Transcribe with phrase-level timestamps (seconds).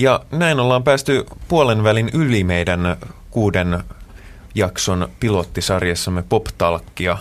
[0.00, 2.96] Ja näin ollaan päästy puolen välin yli meidän
[3.30, 3.84] kuuden
[4.54, 7.18] jakson pilottisarjassamme Pop-talkkia.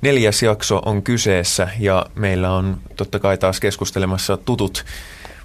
[0.00, 4.84] Neljäs jakso on kyseessä ja meillä on totta kai taas keskustelemassa tutut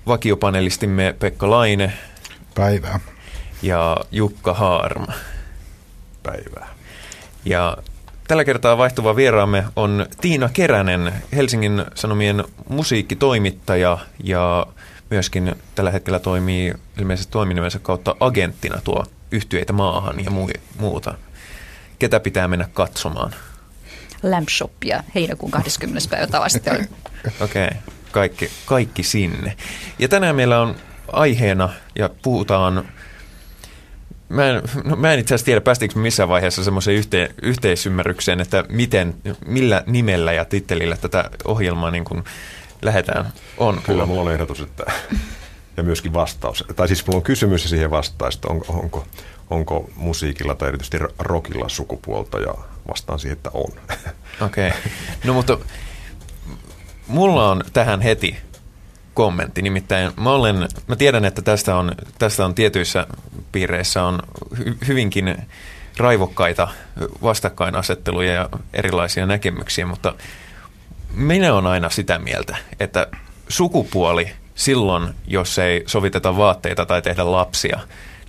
[0.07, 1.93] vakiopanelistimme Pekka Laine.
[2.55, 2.99] Päivää.
[3.61, 5.13] Ja Jukka Haarma.
[6.23, 6.67] Päivää.
[7.45, 7.77] Ja
[8.27, 14.67] tällä kertaa vaihtuva vieraamme on Tiina Keränen, Helsingin Sanomien musiikkitoimittaja ja
[15.09, 20.31] myöskin tällä hetkellä toimii ilmeisesti toiminimensä kautta agenttina tuo yhtyeitä maahan ja
[20.79, 21.13] muuta.
[21.99, 23.35] Ketä pitää mennä katsomaan?
[24.23, 26.09] Lampshopia heinäkuun 20.
[26.09, 26.59] päivä tavasti
[27.39, 27.77] Okei, okay.
[28.11, 29.57] kaikki, kaikki sinne.
[29.99, 30.75] Ja tänään meillä on
[31.11, 32.85] aiheena ja puhutaan
[34.29, 38.63] Mä en, no mä en itse asiassa tiedä, päästikö missään vaiheessa semmoiseen yhte, yhteisymmärrykseen, että
[38.69, 42.23] miten, millä nimellä ja tittelillä tätä ohjelmaa niin kuin
[42.85, 43.81] lähdetään on.
[43.83, 44.83] Kyllä, mulla on ehdotus, että,
[45.77, 46.63] ja myöskin vastaus.
[46.75, 49.05] Tai siis mulla on kysymys ja siihen vastaus, että onko, onko,
[49.49, 52.53] onko musiikilla tai erityisesti rockilla sukupuolta, ja
[52.87, 53.71] vastaan siihen, että on.
[54.41, 54.67] Okei.
[54.67, 54.81] Okay.
[55.23, 55.57] No mutta
[57.07, 58.37] mulla on tähän heti
[59.13, 59.61] kommentti.
[59.61, 60.55] Nimittäin mä, olen,
[60.87, 63.07] mä tiedän, että tästä on, tästä on tietyissä
[63.51, 64.19] piireissä on
[64.57, 65.37] hy, hyvinkin
[65.97, 66.67] raivokkaita
[67.23, 70.13] vastakkainasetteluja ja erilaisia näkemyksiä, mutta
[71.15, 73.07] minä olen aina sitä mieltä, että
[73.49, 77.79] sukupuoli silloin, jos ei soviteta vaatteita tai tehdä lapsia,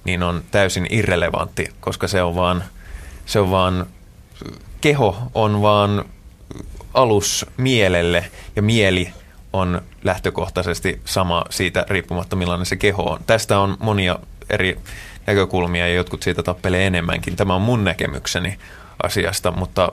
[0.05, 2.65] niin on täysin irrelevantti, koska se on vaan,
[3.27, 3.87] se on vaan
[4.81, 6.05] keho on vaan
[6.95, 9.13] alus mielelle ja mieli
[9.53, 13.21] on lähtökohtaisesti sama siitä riippumatta millainen se keho on.
[13.27, 14.19] Tästä on monia
[14.51, 14.79] eri
[15.27, 17.37] näkökulmia ja jotkut siitä tappelee enemmänkin.
[17.37, 18.59] Tämä on mun näkemykseni
[19.03, 19.93] asiasta, mutta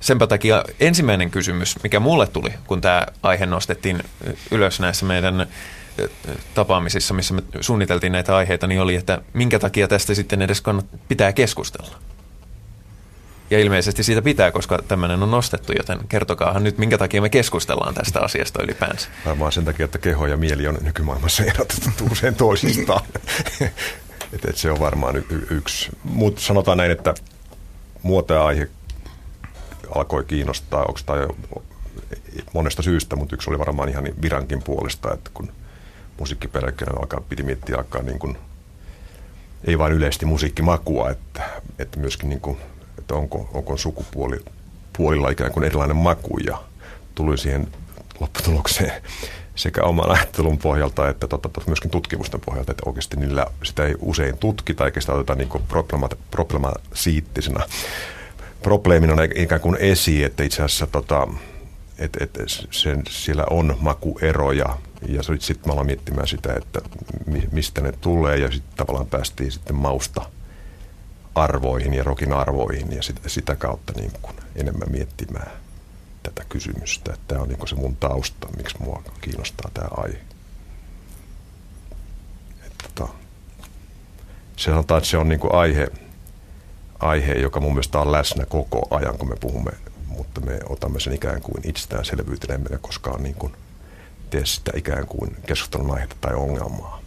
[0.00, 4.02] senpä takia ensimmäinen kysymys, mikä mulle tuli, kun tämä aihe nostettiin
[4.50, 5.46] ylös näissä meidän
[6.54, 10.86] tapaamisissa, missä me suunniteltiin näitä aiheita, niin oli, että minkä takia tästä sitten edes kannat,
[11.08, 11.96] pitää keskustella.
[13.50, 17.94] Ja ilmeisesti siitä pitää, koska tämmöinen on nostettu, joten kertokaahan nyt, minkä takia me keskustellaan
[17.94, 19.08] tästä asiasta ylipäänsä.
[19.26, 23.04] Varmaan sen takia, että keho ja mieli on nykymaailmassa erotettu usein toisistaan.
[24.32, 25.88] et, et se on varmaan y- yksi.
[26.04, 27.14] Mutta sanotaan näin, että
[28.02, 28.68] muoto aihe
[29.94, 31.26] alkoi kiinnostaa, onko tämä
[32.54, 35.52] monesta syystä, mutta yksi oli varmaan ihan virankin puolesta, että kun
[36.18, 38.38] musiikkipelkkänä alkaa, piti miettiä alkaa niin kuin,
[39.64, 41.42] ei vain yleisesti musiikkimakua, että,
[41.78, 42.58] että myöskin niin kuin
[43.10, 44.38] että onko, onko sukupuoli
[44.96, 46.62] puolilla ikään kuin erilainen maku ja
[47.14, 47.68] tuli siihen
[48.20, 49.02] lopputulokseen
[49.54, 53.94] sekä oman ajattelun pohjalta että totta, totta, myöskin tutkimusten pohjalta, että oikeasti niillä sitä ei
[54.00, 57.64] usein tutkita eikä sitä oteta niin problema, problemasiittisena
[58.62, 61.28] probleemina ikään kuin esiin, että itse asiassa tota,
[61.98, 62.38] et, et
[62.70, 64.78] sen, siellä on makueroja
[65.08, 66.80] ja sitten mä aloin miettimään sitä, että
[67.52, 70.22] mistä ne tulee ja sitten tavallaan päästiin sitten mausta–
[71.34, 75.50] arvoihin ja rokin arvoihin ja sitä, sitä kautta niin kuin enemmän miettimään
[76.22, 77.16] tätä kysymystä.
[77.28, 80.18] Tämä on niin se mun tausta, miksi mua kiinnostaa tämä aihe.
[82.66, 83.12] Että tota,
[84.56, 85.88] se sanotaan, että se on niin aihe,
[87.00, 89.70] aihe, joka mun mielestä on läsnä koko ajan, kun me puhumme,
[90.06, 93.52] mutta me otamme sen ikään kuin itsestäänselvyytenä, emmekä koskaan niin kuin
[94.30, 97.00] tee sitä ikään kuin keskustelun aihetta tai ongelmaa.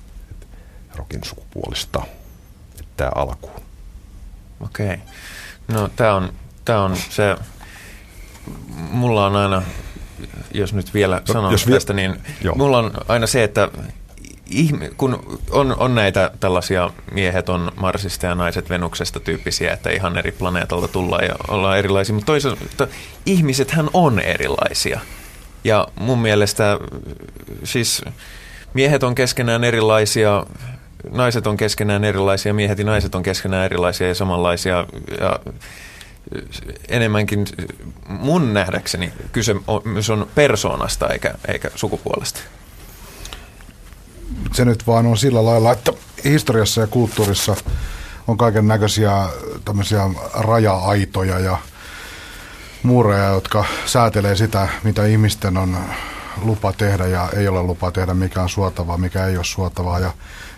[0.96, 2.02] rokin sukupuolista.
[2.72, 3.62] Että tämä alkuun.
[4.59, 4.98] Okei.
[5.68, 6.34] No tämä on,
[6.66, 7.36] tää on se,
[8.75, 9.64] mulla on aina,
[10.54, 12.56] jos nyt vielä no, sanon jos tästä, niin joo.
[12.56, 13.70] mulla on aina se, että
[14.50, 20.18] ihme, kun on, on näitä tällaisia miehet on Marsista ja naiset Venuksesta tyyppisiä, että ihan
[20.18, 22.88] eri planeetalta tullaan ja ollaan erilaisia, mutta toisaalta
[23.26, 25.00] ihmisethän on erilaisia.
[25.64, 26.80] Ja mun mielestä
[27.64, 28.06] siis
[28.74, 30.46] miehet on keskenään erilaisia,
[31.12, 34.88] naiset on keskenään erilaisia, miehet ja naiset on keskenään erilaisia ja samanlaisia.
[35.20, 35.40] Ja
[36.88, 37.46] enemmänkin
[38.08, 39.81] mun nähdäkseni kyse on,
[40.12, 42.40] on persoonasta eikä, eikä sukupuolesta.
[44.53, 45.91] Se nyt vaan on sillä lailla, että
[46.23, 47.56] historiassa ja kulttuurissa
[48.27, 49.27] on kaiken näköisiä
[49.65, 51.57] tämmöisiä raja-aitoja ja
[52.83, 55.77] muureja, jotka säätelee sitä, mitä ihmisten on
[56.41, 60.00] lupa tehdä ja ei ole lupa tehdä, mikä on suotavaa, mikä ei ole suotavaa.
[60.00, 60.13] Ja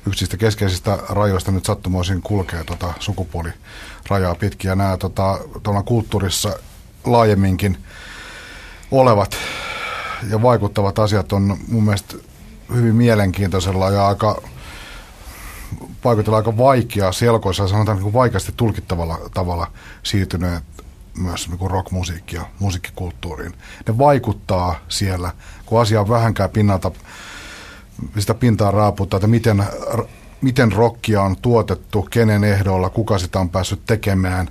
[0.07, 4.69] yksi keskeisistä rajoista nyt sattumoisin kulkee tota sukupuolirajaa pitkin.
[4.69, 5.39] Ja nämä tota,
[5.86, 6.60] kulttuurissa
[7.06, 7.78] laajemminkin
[8.92, 9.36] olevat
[10.30, 12.16] ja vaikuttavat asiat on mun mielestä
[12.74, 14.42] hyvin mielenkiintoisella ja aika
[16.04, 19.72] vaikutella aika vaikea selkoissa, sanotaan niin vaikeasti tulkittavalla tavalla
[20.04, 20.64] siirtyneet
[21.18, 23.54] myös niin rockmusiikki ja musiikkikulttuuriin.
[23.88, 25.32] Ne vaikuttaa siellä,
[25.66, 26.92] kun asia on vähänkään pinnalta
[28.20, 29.64] sitä pintaa raaputtaa, että miten,
[30.42, 34.50] miten rockia on tuotettu, kenen ehdolla, kuka sitä on päässyt tekemään,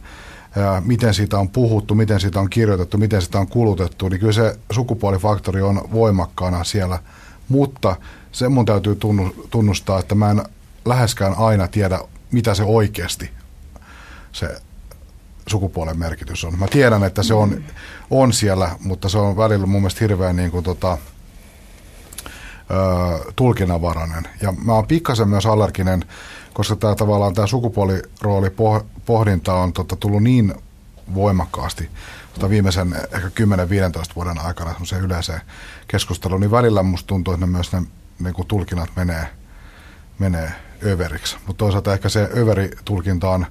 [0.84, 4.58] miten siitä on puhuttu, miten siitä on kirjoitettu, miten sitä on kulutettu, niin kyllä se
[4.72, 6.98] sukupuolifaktori on voimakkaana siellä.
[7.48, 7.96] Mutta
[8.32, 8.98] se mun täytyy
[9.50, 10.42] tunnustaa, että mä en
[10.84, 12.00] läheskään aina tiedä,
[12.30, 13.30] mitä se oikeasti
[14.32, 14.60] se
[15.46, 16.58] sukupuolen merkitys on.
[16.58, 17.64] Mä tiedän, että se on,
[18.10, 20.98] on siellä, mutta se on välillä mun mielestä hirveän niin kuin tota,
[22.70, 24.28] ö, tulkinnanvarainen.
[24.42, 26.04] Ja mä oon pikkasen myös allerginen,
[26.54, 28.52] koska tämä tavallaan tämä sukupuolirooli
[29.06, 30.54] pohdinta on tota, tullut niin
[31.14, 31.88] voimakkaasti
[32.34, 33.30] tota viimeisen ehkä 10-15
[34.16, 35.40] vuoden aikana se yleiseen
[35.88, 37.82] keskusteluun, niin välillä musta tuntuu, että ne myös ne
[38.18, 39.28] niin kuin tulkinnat menee,
[40.18, 40.52] menee
[40.86, 41.36] överiksi.
[41.46, 43.46] Mutta toisaalta ehkä se överitulkinta on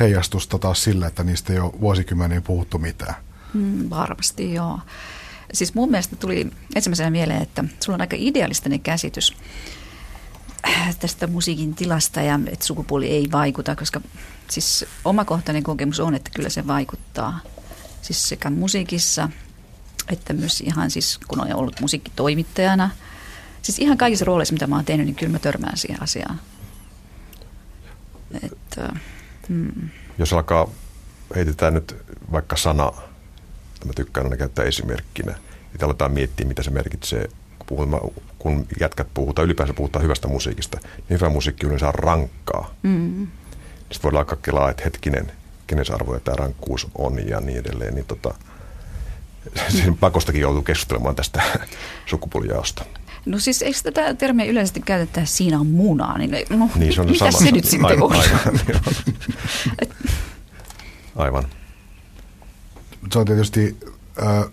[0.00, 3.14] heijastusta taas sillä, että niistä ei ole vuosikymmeniä puhuttu mitään.
[3.54, 4.78] Mm, varmasti joo.
[5.52, 9.36] Siis mun mielestä tuli ensimmäisenä mieleen, että sulla on aika idealistinen käsitys
[11.00, 14.00] tästä musiikin tilasta ja että sukupuoli ei vaikuta, koska
[14.50, 17.40] siis omakohtainen kokemus on, että kyllä se vaikuttaa.
[18.02, 19.28] Siis sekä musiikissa
[20.12, 22.90] että myös ihan siis kun olen ollut musiikkitoimittajana.
[23.62, 26.40] Siis ihan kaikissa rooleissa, mitä mä oon tehnyt, niin kyllä mä törmään siihen asiaan.
[28.42, 28.92] Että,
[29.48, 29.88] hmm.
[30.18, 30.68] Jos alkaa,
[31.34, 31.96] heitetään nyt
[32.32, 32.92] vaikka sana,
[33.84, 35.34] mä tykkään aina käyttää esimerkkinä,
[35.74, 37.28] että aletaan miettiä, mitä se merkitsee,
[37.66, 42.74] kun, kun jätkät puhutaan, ylipäänsä puhutaan hyvästä musiikista, niin hyvä musiikki yleensä on rankkaa.
[42.82, 43.26] Mm.
[43.78, 45.32] Sitten voidaan alkaa kelaa, että hetkinen,
[45.70, 47.94] kenen arvoja tämä rankkuus on ja niin edelleen.
[47.94, 48.34] Niin tota,
[49.82, 51.42] sen pakostakin joutuu keskustelemaan tästä
[52.10, 52.84] sukupuolijaosta.
[53.26, 57.06] No siis eikö tätä termiä yleisesti käytetä, siinä on munaa, niin, no, niin se on
[57.06, 57.46] mitä sama.
[57.46, 58.12] se nyt sitten aivan, on?
[58.12, 58.60] Aivan,
[61.16, 61.46] aivan.
[63.12, 63.76] Se on tietysti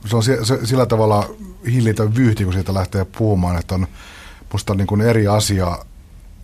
[0.06, 0.24] se on
[0.66, 1.30] sillä tavalla
[1.66, 3.88] hillitä vyyhti, kun siitä lähtee puhumaan, että on
[4.52, 5.80] musta niin kuin eri asia.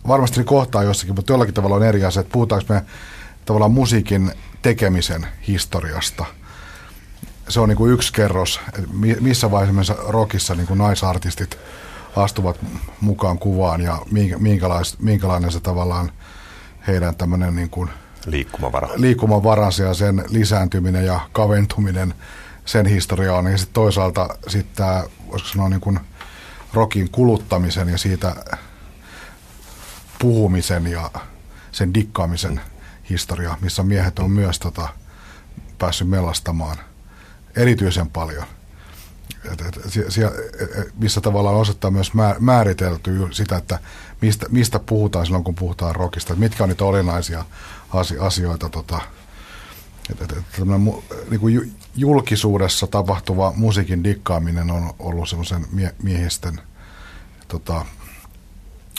[0.08, 2.82] Varmasti ne kohtaa jossakin, mutta jollakin tavalla on eri asia, että puhutaanko me
[3.44, 4.32] tavallaan musiikin
[4.64, 6.24] tekemisen historiasta.
[7.48, 8.60] Se on niin kuin yksi kerros,
[9.20, 11.58] missä vaiheessa rockissa niin kuin naisartistit
[12.16, 12.56] astuvat
[13.00, 13.98] mukaan kuvaan ja
[14.38, 16.12] minkälais, minkälainen se tavallaan
[16.86, 17.90] heidän tämmöinen niin kuin
[18.26, 18.88] liikkumavara.
[18.96, 22.14] liikkumavaransa ja sen lisääntyminen ja kaventuminen,
[22.64, 23.50] sen historia on.
[23.50, 26.00] Ja sitten toisaalta sitten tämä, voisiko sanoa niin kuin
[26.72, 28.36] rokin kuluttamisen ja siitä
[30.18, 31.10] puhumisen ja
[31.72, 32.60] sen dikkaamisen
[33.10, 34.88] historia, missä miehet on myös tota,
[35.78, 36.76] päässyt melastamaan
[37.56, 38.44] erityisen paljon–
[39.52, 40.36] et, et, siellä,
[40.98, 43.78] missä tavallaan osoittaa myös määritelty sitä, että
[44.20, 47.44] mistä, mistä puhutaan silloin, kun puhutaan rockista, että mitkä on niitä olennaisia
[48.20, 48.68] asioita.
[48.68, 49.00] Tota,
[50.10, 50.64] et, et, et,
[51.30, 56.60] niin kuin julkisuudessa tapahtuva musiikin dikkaaminen on ollut semmoisen mie, miehisten
[57.48, 57.86] tota,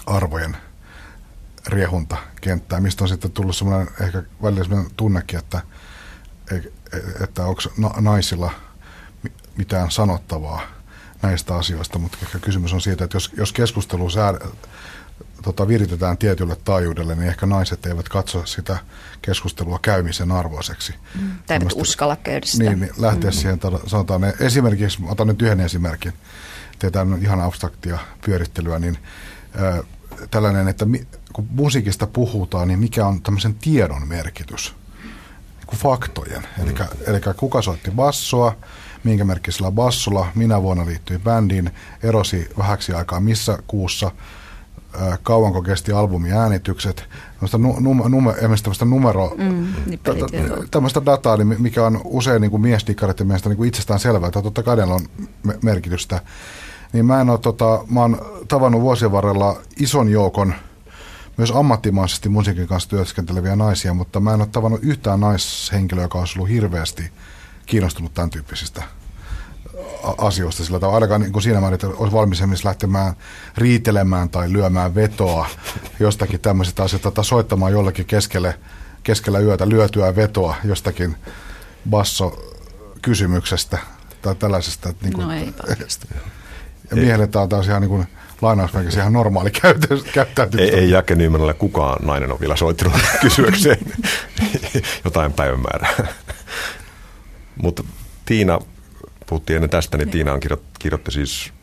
[0.06, 0.58] arvojen
[1.68, 5.62] riehunta kenttää, mistä on sitten tullut semmoinen ehkä välillä semmoinen tunnekin, että,
[7.22, 7.62] että onko
[8.02, 8.52] naisilla–
[9.58, 10.62] mitään sanottavaa
[11.22, 14.34] näistä asioista, mutta ehkä kysymys on siitä, että jos, jos keskustelu sää,
[15.42, 18.78] tota, viritetään tietylle taajuudelle, niin ehkä naiset eivät katso sitä
[19.22, 20.96] keskustelua käymisen arvoiseksi.
[21.22, 21.32] Mm.
[21.48, 22.64] Tai eivät uskalla käydä sitä.
[22.64, 23.34] Niin, niin lähteä mm.
[23.34, 26.14] siihen, sanotaan esimerkiksi, otan nyt yhden esimerkin,
[26.80, 28.98] teetään ihan abstraktia pyörittelyä, niin
[29.62, 29.86] äh,
[30.32, 34.76] tällainen, että mi, kun musiikista puhutaan, niin mikä on tämmöisen tiedon merkitys?
[35.58, 36.42] Niin kuin faktojen.
[36.42, 36.64] Mm.
[36.64, 36.74] Eli,
[37.08, 38.56] eli kuka soitti bassoa,
[39.04, 41.72] minkä merkkisellä bassolla, minä vuonna liittyi bändiin,
[42.04, 44.12] erosi vähäksi aikaa missä kuussa,
[45.24, 48.34] kauanko kesti albumin äänitykset, tämmöistä, num, num,
[48.64, 49.74] tämmöistä numero, mm,
[50.72, 54.42] tämmöistä dataa, niin mikä on usein niin kuin miesdikkareiden mielestä niin kuin itsestään selvää, että
[54.42, 55.02] totta kai on
[55.62, 56.22] merkitystä.
[56.94, 58.18] Niin mä en ole, tota, mä oon
[58.48, 60.54] tavannut vuosien varrella ison joukon
[61.38, 66.40] myös ammattimaisesti musiikin kanssa työskenteleviä naisia, mutta mä en ole tavannut yhtään naishenkilöä, joka olisi
[66.40, 67.12] ollut hirveästi
[67.66, 68.84] kiinnostunut tämän tyyppisistä
[70.18, 73.14] asioista sillä tavalla, ainakaan niin kuin siinä määrin, että olisi valmis lähtemään
[73.58, 75.48] riitelemään tai lyömään vetoa
[76.00, 78.60] jostakin tämmöisistä asioista tai soittamaan jollekin keskelle,
[79.04, 81.16] keskellä yötä lyötyä vetoa jostakin
[81.90, 83.78] basso-kysymyksestä
[84.22, 84.90] tai tällaisesta.
[84.90, 85.54] Että niin kuin, no ei
[86.90, 88.08] Ja miehelle tämä on taas ihan niin kuin
[88.46, 90.26] lainausmerkissä ihan normaali käyttäytymistä.
[90.60, 93.80] Ei, ei Jake Nymanille kukaan nainen on vielä soittanut kysyäkseen
[95.06, 96.08] jotain päivämäärää.
[97.62, 97.84] Mutta
[98.26, 98.60] Tiina,
[99.28, 101.54] puhuttiin ennen tästä, niin Tiina on kirjoitti, kirjoitti siis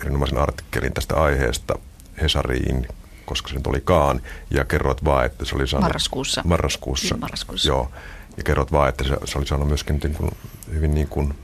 [0.00, 1.74] erinomaisen artikkelin tästä aiheesta
[2.22, 2.88] Hesariin,
[3.24, 4.20] koska se nyt olikaan,
[4.50, 5.84] ja kerroit vaan, että se oli saanut...
[5.84, 6.42] Marraskuussa.
[6.44, 7.16] Marraskuussa.
[7.16, 7.68] Marraskuussa.
[7.68, 7.90] Joo,
[8.36, 10.30] ja kerroit vaan, että se, se oli saanut myöskin niin kuin,
[10.72, 11.34] hyvin niin kuin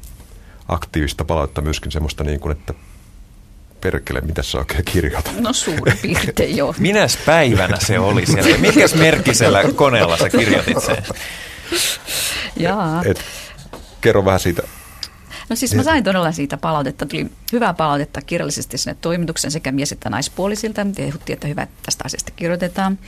[0.69, 2.75] aktiivista palautetta myöskin semmoista, niin kuin, että
[3.81, 5.41] perkele, mitä sä oikein kirjoitat?
[5.41, 6.75] No suurin piirtein joo.
[6.79, 8.59] Minäs päivänä se oli siellä?
[8.59, 11.05] Mikäs merkkisellä koneella sä kirjoitit sen?
[12.57, 13.03] Jaa.
[13.05, 13.25] Et,
[14.01, 14.63] kerro vähän siitä.
[15.49, 17.07] No siis mä sain todella siitä palautetta.
[17.07, 20.87] Tuli hyvää palautetta kirjallisesti sinne toimituksen sekä mies- että naispuolisilta.
[20.97, 22.99] Kehuttiin, että hyvä, että tästä asiasta kirjoitetaan.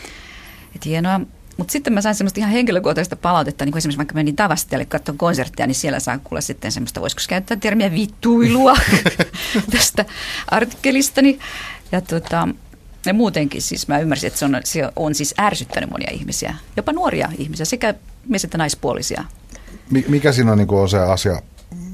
[0.74, 1.20] Että hienoa.
[1.60, 5.18] Mutta sitten mä sain semmoista ihan henkilökohtaista palautetta, niin kuin esimerkiksi vaikka menin Tavastialle katsomaan
[5.18, 8.76] konserttia, niin siellä saa kuulla sitten semmoista, voisiko käyttää termiä vittuilua
[9.72, 10.04] tästä
[10.50, 11.38] artikkelistani.
[11.92, 12.48] Ja, tota,
[13.06, 16.92] ja muutenkin siis mä ymmärsin, että se on, se on siis ärsyttänyt monia ihmisiä, jopa
[16.92, 17.94] nuoria ihmisiä, sekä
[18.28, 19.24] mies- että naispuolisia.
[20.08, 21.42] Mikä siinä on, niin kuin on se asia,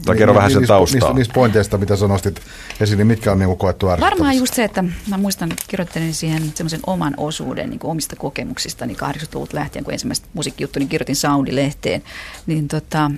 [0.07, 1.01] Tai kerro vähän sen niistä, taustaa.
[1.01, 2.41] Niistä, niistä pointeista, mitä sä nostit
[2.81, 3.87] esiin, niin mitkä on niin koettu?
[3.87, 9.57] Varmaan just se, että mä muistan kirjoittelin siihen semmoisen oman osuuden niin omista kokemuksistani 80-luvulta
[9.57, 12.03] lähtien, kun ensimmäistä musiikkijuttuni kirjoitin Soundi-lehteen.
[12.47, 13.11] Niin tota,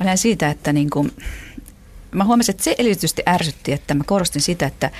[0.00, 1.12] lähdin siitä, että niin kuin,
[2.10, 4.90] mä huomasin, että se erityisesti ärsytti, että mä korostin sitä, että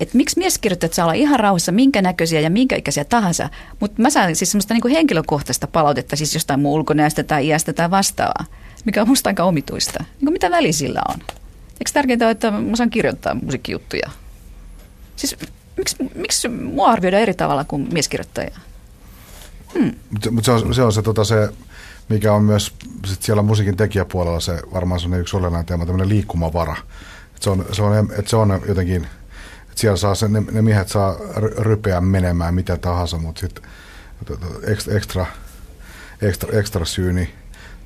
[0.00, 3.48] että miksi mieskirjoittajat saa olla ihan rauhassa minkä näköisiä ja minkä ikäisiä tahansa,
[3.80, 7.72] mutta mä saan siis semmoista niin kuin henkilökohtaista palautetta siis jostain mun ulkonäöstä tai iästä
[7.72, 8.44] tai vastaavaa,
[8.86, 10.04] mikä on musta aika omituista.
[10.20, 11.20] Niin mitä väli sillä on?
[11.80, 14.10] Eikö tärkeintä ole, että mä saan kirjoittaa musiikkijuttuja?
[15.16, 15.36] Siis
[15.76, 18.58] miksi, miksi mua arvioidaan eri tavalla kuin mieskirjoittajia?
[20.10, 21.48] Mutta mut se on se, on se, tota, se
[22.08, 22.74] mikä on myös
[23.04, 26.76] sit siellä musiikin tekijäpuolella se varmaan se on yksi olennainen teema, tämmöinen liikkumavara.
[27.36, 29.04] Et se, on, se, on, et se on jotenkin,
[29.62, 33.64] että siellä saa se, ne, ne miehet saa ry- rypeä menemään mitä tahansa, mutta sitten
[34.88, 35.26] ekstra,
[36.22, 37.28] ekstra, ekstra syy, niin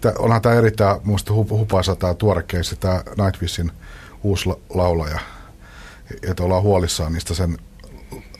[0.00, 3.72] tää, onhan tämä erittäin muista hup, hupaisa tämä tuore keissi, tämä Nightwishin
[4.22, 5.18] uusi la, laulaja,
[6.22, 7.58] että ollaan huolissaan niistä sen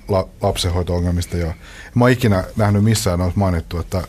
[0.09, 1.37] la, lapsenhoito-ongelmista.
[1.37, 1.55] Ja
[1.95, 4.02] mä oon ikinä nähnyt missään olisi mainittu, että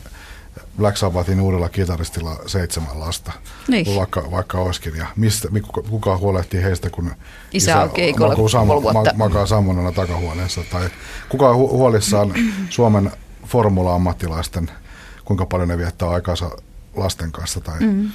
[0.76, 3.32] Black Sabbathin uudella kitaristilla seitsemän lasta,
[3.68, 3.96] Niin.
[3.96, 4.96] vaikka, vaikka olisikin.
[4.96, 7.10] Ja mistä, kuka, kuka huolehtii heistä, kun
[7.52, 8.68] Isä on keikolla sam,
[9.14, 10.60] makaa sammunena takahuoneessa?
[10.72, 10.90] Tai
[11.28, 12.34] kuka on hu- huolissaan
[12.68, 13.10] Suomen
[13.46, 14.70] formula-ammattilaisten,
[15.24, 16.50] kuinka paljon ne viettää aikaansa
[16.96, 17.60] lasten kanssa?
[17.60, 18.10] Tai mm.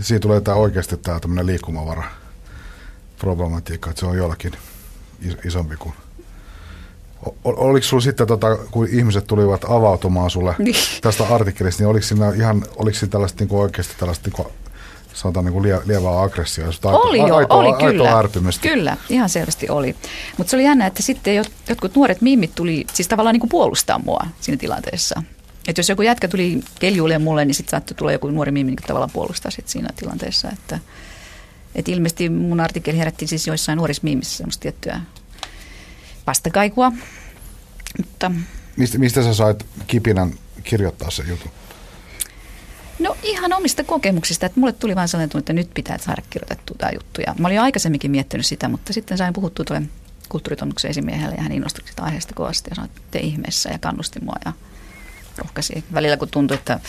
[0.00, 2.02] Siitä tulee tämä oikeasti tämä tämmöinen liikkumavara
[3.18, 4.52] problematiikka, että se on jollakin
[5.22, 5.94] is- isompi kuin
[7.26, 10.74] O- Oliko sulla sitten, tota, kun ihmiset tulivat avautumaan sulle Niin.
[11.02, 14.48] tästä artikkelista, niin oliko siinä ihan, oliko siinä tällaista niin oikeasti tällaista, niin kuin,
[15.14, 16.70] sanotaan niin kuin lie, lievää aggressioa?
[16.82, 18.18] Oli jo, aitoa, oli aitoa kyllä.
[18.18, 18.68] ärtymystä.
[18.68, 19.96] Kyllä, ihan selvästi oli.
[20.38, 23.50] Mutta se oli jännä, että sitten jot- jotkut nuoret mimmit tuli siis tavallaan niin kuin
[23.50, 25.22] puolustaa mua siinä tilanteessa.
[25.68, 28.86] Että jos joku jätkä tuli keljuille mulle, niin sitten saattoi tulla joku nuori mimmi niin
[28.86, 30.50] tavallaan puolustaa sit siinä tilanteessa.
[30.50, 30.78] Että,
[31.74, 35.00] et ilmeisesti mun artikkeli herätti siis joissain nuorissa mimmissä semmoista tiettyä
[36.26, 36.92] vastakaikua.
[37.98, 38.30] Mutta
[38.76, 40.32] Mistä, mistä sä sait kipinän
[40.64, 41.50] kirjoittaa se jutun?
[42.98, 46.76] No ihan omista kokemuksista, että mulle tuli vaan sellainen tunne, että nyt pitää saada kirjoitettua
[46.78, 47.20] tämä juttu.
[47.26, 49.86] Ja mä olin jo aikaisemminkin miettinyt sitä, mutta sitten sain puhuttua tuolle
[50.28, 54.20] kulttuuritoimituksen esimiehelle ja hän innostui sitä aiheesta kovasti ja sanoi, että tee ihmeessä ja kannusti
[54.20, 54.52] mua ja
[55.38, 55.84] rohkaisi.
[55.94, 56.80] Välillä kun tuntui, että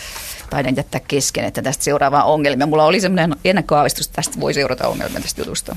[0.50, 2.66] taidan jättää kesken, että tästä seuraavaa ongelmia.
[2.66, 5.76] Mulla oli semmoinen ennakkoaavistus, että tästä voi seurata ongelmia tästä jutusta.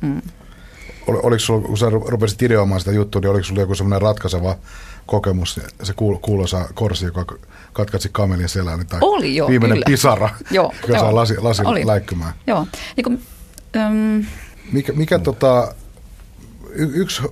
[0.00, 0.22] Mm.
[1.06, 4.56] Ol, oliko sulla, kun sä rupesit ideoimaan sitä juttua, niin oliko sulla joku semmoinen ratkaiseva
[5.06, 7.24] kokemus, se kuul, kuuloisa korsi, joka
[7.72, 9.86] katkatsi kamelin selän, tai Oli jo, viimeinen kyllä.
[9.86, 10.98] pisara, Joo, joka joo.
[11.00, 11.86] saa lasi, lasi Oli.
[11.86, 12.32] läikkymään.
[12.46, 12.66] Joo,
[12.96, 13.22] niin kuin,
[13.76, 14.24] äm,
[14.72, 15.74] Mikä, mikä tota,
[16.70, 17.22] y- yksi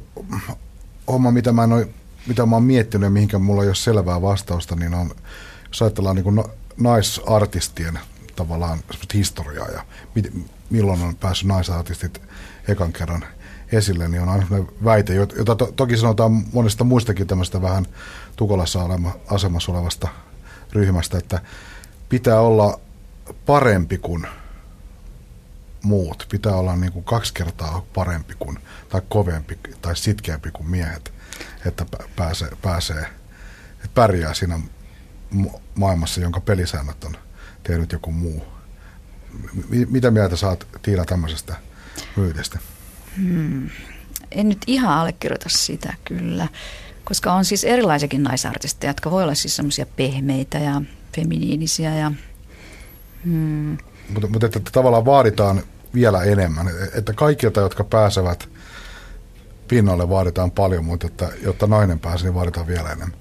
[1.08, 1.88] homma, mitä mä, en ole,
[2.28, 5.10] mitä mä oon miettinyt ja mihinkä mulla ei ole selvää vastausta, niin on,
[5.68, 6.44] jos ajatellaan niin
[6.76, 7.98] naisartistien
[8.36, 8.78] tavallaan
[9.14, 10.32] historiaa ja mit,
[10.70, 12.22] milloin on päässyt naisartistit
[12.68, 13.24] ekan kerran
[13.72, 14.46] esille, niin on aina
[14.84, 17.86] väite, jota to, toki sanotaan monesta muistakin tämmöistä vähän
[18.36, 20.08] tukolassa olema, asemassa olevasta
[20.72, 21.40] ryhmästä, että
[22.08, 22.80] pitää olla
[23.46, 24.26] parempi kuin
[25.82, 26.26] muut.
[26.30, 28.58] Pitää olla niin kuin kaksi kertaa parempi kuin,
[28.88, 31.12] tai kovempi tai sitkeämpi kuin miehet,
[31.66, 33.06] että pä- pääsee, pääsee
[33.74, 34.60] että pärjää siinä
[35.30, 37.16] ma- maailmassa, jonka pelisäännöt on
[37.62, 38.44] tehnyt joku muu.
[39.68, 41.56] M- mitä mieltä saat Tiina tämmöisestä
[42.16, 42.58] myydestä?
[44.30, 46.48] en nyt ihan allekirjoita sitä kyllä,
[47.04, 50.82] koska on siis erilaisiakin naisartisteja, jotka voi olla siis semmoisia pehmeitä ja
[51.16, 52.12] feminiinisiä ja
[53.24, 53.78] hmm,
[54.08, 55.62] Mutta, mutta että tavallaan vaaditaan
[55.94, 58.48] vielä enemmän, että kaikilta, jotka pääsevät
[59.68, 63.12] pinnalle, vaaditaan paljon, mutta että, jotta nainen pääsee, niin vaaditaan vielä enemmän.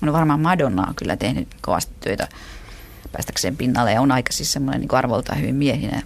[0.00, 2.28] No varmaan Madonna on kyllä tehnyt kovasti töitä
[3.12, 6.02] päästäkseen pinnalle ja on aika siis semmoinen niin arvoltaan hyvin miehinen,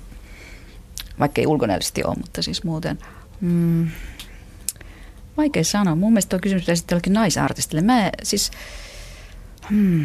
[1.18, 2.98] vaikka ei ulkonäöllisesti ole, mutta siis muuten.
[3.40, 3.88] Mm,
[5.36, 5.94] vaikea sanoa.
[5.94, 7.82] Mun mielestä tuo kysymys pitäisi jollekin naisartistille.
[7.82, 8.50] Mä siis...
[9.70, 10.04] Hmm,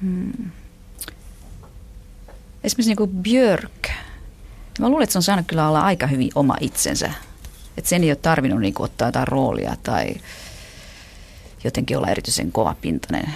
[0.00, 0.50] hmm,
[2.64, 3.77] esimerkiksi niin kuin Björk,
[4.78, 7.12] Mä luulen, että se on saanut kyllä olla aika hyvin oma itsensä.
[7.76, 10.14] Että sen ei ole tarvinnut niin ottaa jotain roolia tai
[11.64, 13.32] jotenkin olla erityisen kovapintainen.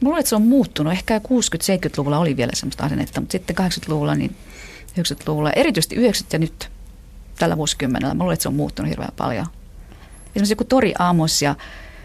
[0.00, 0.92] Mä luulen, että se on muuttunut.
[0.92, 4.36] Ehkä 60-70-luvulla oli vielä semmoista asennetta, mutta sitten 80-luvulla, niin
[5.00, 6.70] 90-luvulla, erityisesti 90 ja nyt
[7.38, 9.46] tällä vuosikymmenellä, mä luulen, että se on muuttunut hirveän paljon.
[10.26, 11.54] Esimerkiksi joku Tori Amos ja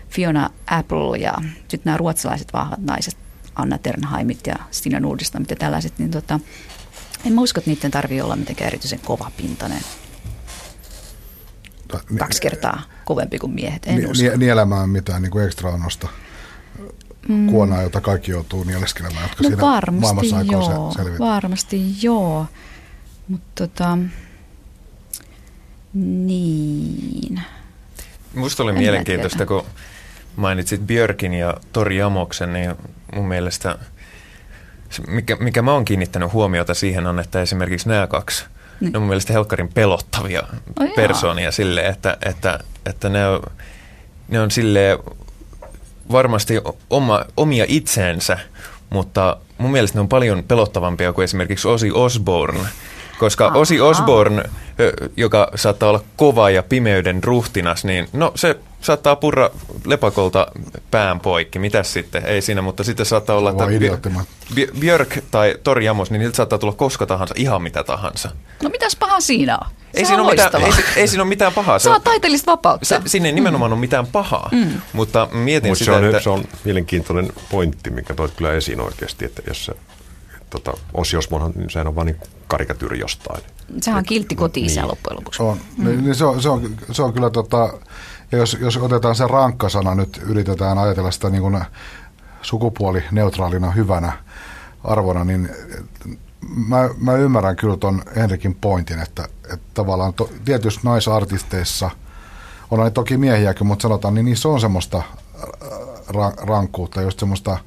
[0.10, 3.17] Fiona Apple ja sitten nämä ruotsalaiset vahvat naiset,
[3.55, 6.39] Anna Ternheimit ja Stina Nordistam ja tällaiset, niin tota,
[7.25, 9.81] en mä usko, että niiden tarvii olla mitenkään erityisen kovapintainen.
[12.19, 14.37] Kaksi kertaa kovempi kuin miehet, en ni, usko.
[14.37, 16.07] Nielemään mitään niin kuin ekstra annosta
[17.27, 17.47] mm.
[17.47, 21.19] kuonaa, jota kaikki joutuu nieleskelemään, jotka no siinä varmasti maailmassa aikoo joo, se selvitä.
[21.19, 22.45] varmasti joo.
[23.27, 23.97] Mutta tota,
[25.93, 27.41] niin.
[28.35, 29.47] Musta oli En mielenkiintoista, tiedä.
[29.47, 29.65] kun
[30.35, 32.75] mainitsit Björkin ja Tori Amoksen, niin
[33.15, 33.79] mun mielestä,
[35.07, 38.45] mikä, mikä mä oon kiinnittänyt huomiota siihen on, että esimerkiksi nämä kaksi,
[38.79, 38.91] Niin.
[38.91, 40.43] ne on mun mielestä helkkarin pelottavia
[40.79, 43.41] Oh persoonia silleen, että, että, että ne on,
[44.27, 44.97] ne on silleen
[46.12, 48.38] varmasti oma, omia itseensä,
[48.89, 52.59] mutta mun mielestä ne on paljon pelottavampia kuin esimerkiksi Ozzy Osbourne,
[53.19, 53.59] koska Aha.
[53.81, 54.43] Osbourne,
[54.79, 59.49] ö, joka saattaa olla kova ja pimeyden ruhtinas, niin no se saattaa purra
[59.85, 60.47] lepakolta
[60.91, 61.59] pään poikki.
[61.59, 62.25] Mitäs sitten?
[62.25, 63.65] Ei siinä, mutta sitten saattaa olla, että.
[64.53, 68.31] Bj- Björk tai Tori Amos, niin niiltä saattaa tulla koska tahansa, ihan mitä tahansa.
[68.63, 69.67] No mitäs paha siinä on?
[69.93, 71.79] Ei siinä, on ole mitään, ei, ei siinä ole mitään pahaa.
[71.79, 72.85] Se on taiteellista vapautta.
[72.85, 74.81] se, siinä ei nimenomaan ole mitään pahaa, mm.
[74.93, 76.19] mutta mietin Mutta se sitä, on, että...
[76.19, 79.73] se on mielenkiintoinen pointti, mikä toit kyllä esiin oikeasti, että jos se
[80.49, 83.43] tota, Ossi Osmonhan, niin sehän on vain niin karikatyyri jostain.
[83.81, 84.89] Sehän on kiltti koti-isä Niin.
[84.89, 85.43] loppujen lopuksi.
[85.43, 85.57] On.
[85.77, 85.85] Mm.
[85.87, 87.73] Niin, niin se, on, se, on, se on kyllä, tota,
[88.33, 91.61] ja jos, jos otetaan se rankkasana nyt, yritetään ajatella sitä niin kuin
[92.41, 94.13] sukupuolineutraalina hyvänä
[94.83, 95.49] arvona, niin
[96.67, 101.89] mä, mä ymmärrän kyllä ton Henrikin pointin, että, että tavallaan to, tietysti naisartisteissa,
[102.71, 105.03] on toki miehiäkin, mutta sanotaan, niin niissä on semmoista
[106.07, 107.57] ra, rankkuutta, just semmoista,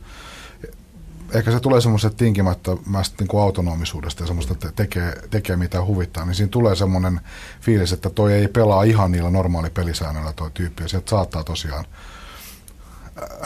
[1.35, 6.25] ehkä se tulee semmoisesta tinkimättömästä niin kuin autonomisuudesta ja semmoista, että tekee, tekee mitä huvittaa,
[6.25, 7.21] niin siinä tulee semmoinen
[7.61, 11.85] fiilis, että toi ei pelaa ihan niillä normaali pelisäännöillä toi tyyppi, ja sieltä saattaa tosiaan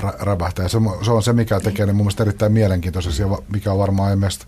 [0.02, 0.64] rä- rävähtää.
[0.64, 4.10] Ja se, se on se, mikä tekee ne mun mielestä erittäin mielenkiintoisia, mikä on varmaan
[4.10, 4.46] esimerkiksi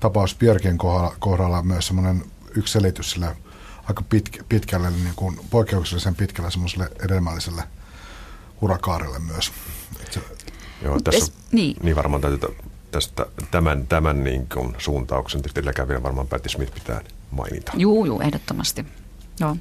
[0.00, 2.24] tapaus Björkin kohdalla, kohdalla myös semmoinen
[2.56, 3.36] yksi selitys sille
[3.84, 7.62] aika pitk, pitkälle, niin kuin poikkeuksellisen pitkälle semmoiselle edelmälliselle
[8.60, 9.52] urakaarelle myös.
[10.00, 10.20] Et se,
[10.82, 11.76] Joo, tässä, es- niin.
[11.82, 12.56] niin varmaan täytyy
[12.94, 17.72] tästä, tämän, tämän niin kuin suuntauksen, edelläkävijän varmaan Patti Smith pitää mainita.
[17.76, 18.84] Juu, juu, ehdottomasti.
[19.40, 19.56] Joo.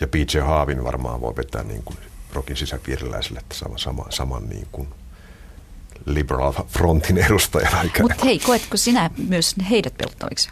[0.00, 1.98] Ja PJ Haavin varmaan voi vetää niin kuin
[2.32, 4.88] rokin sisäpiiriläiselle, että sama, sama, saman niin kuin
[6.06, 7.82] liberal frontin edustajana.
[8.02, 10.50] Mutta hei, koetko sinä myös heidät pelottaviksi?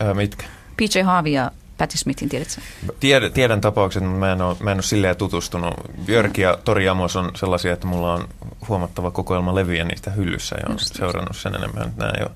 [0.00, 0.46] Ää, mitkä?
[0.76, 2.60] PJ Harvey ja Patti Smithin, tiedätkö?
[3.00, 5.74] Tiedän, tiedän tapaukset, mutta mä en ole, mä en ole silleen tutustunut.
[6.06, 8.28] Björk ja Tori Amos on sellaisia, että mulla on
[8.68, 11.92] huomattava kokoelma levyjä niistä hyllyssä ja on seurannut sen enemmän.
[11.96, 12.30] Nämä ei, ole,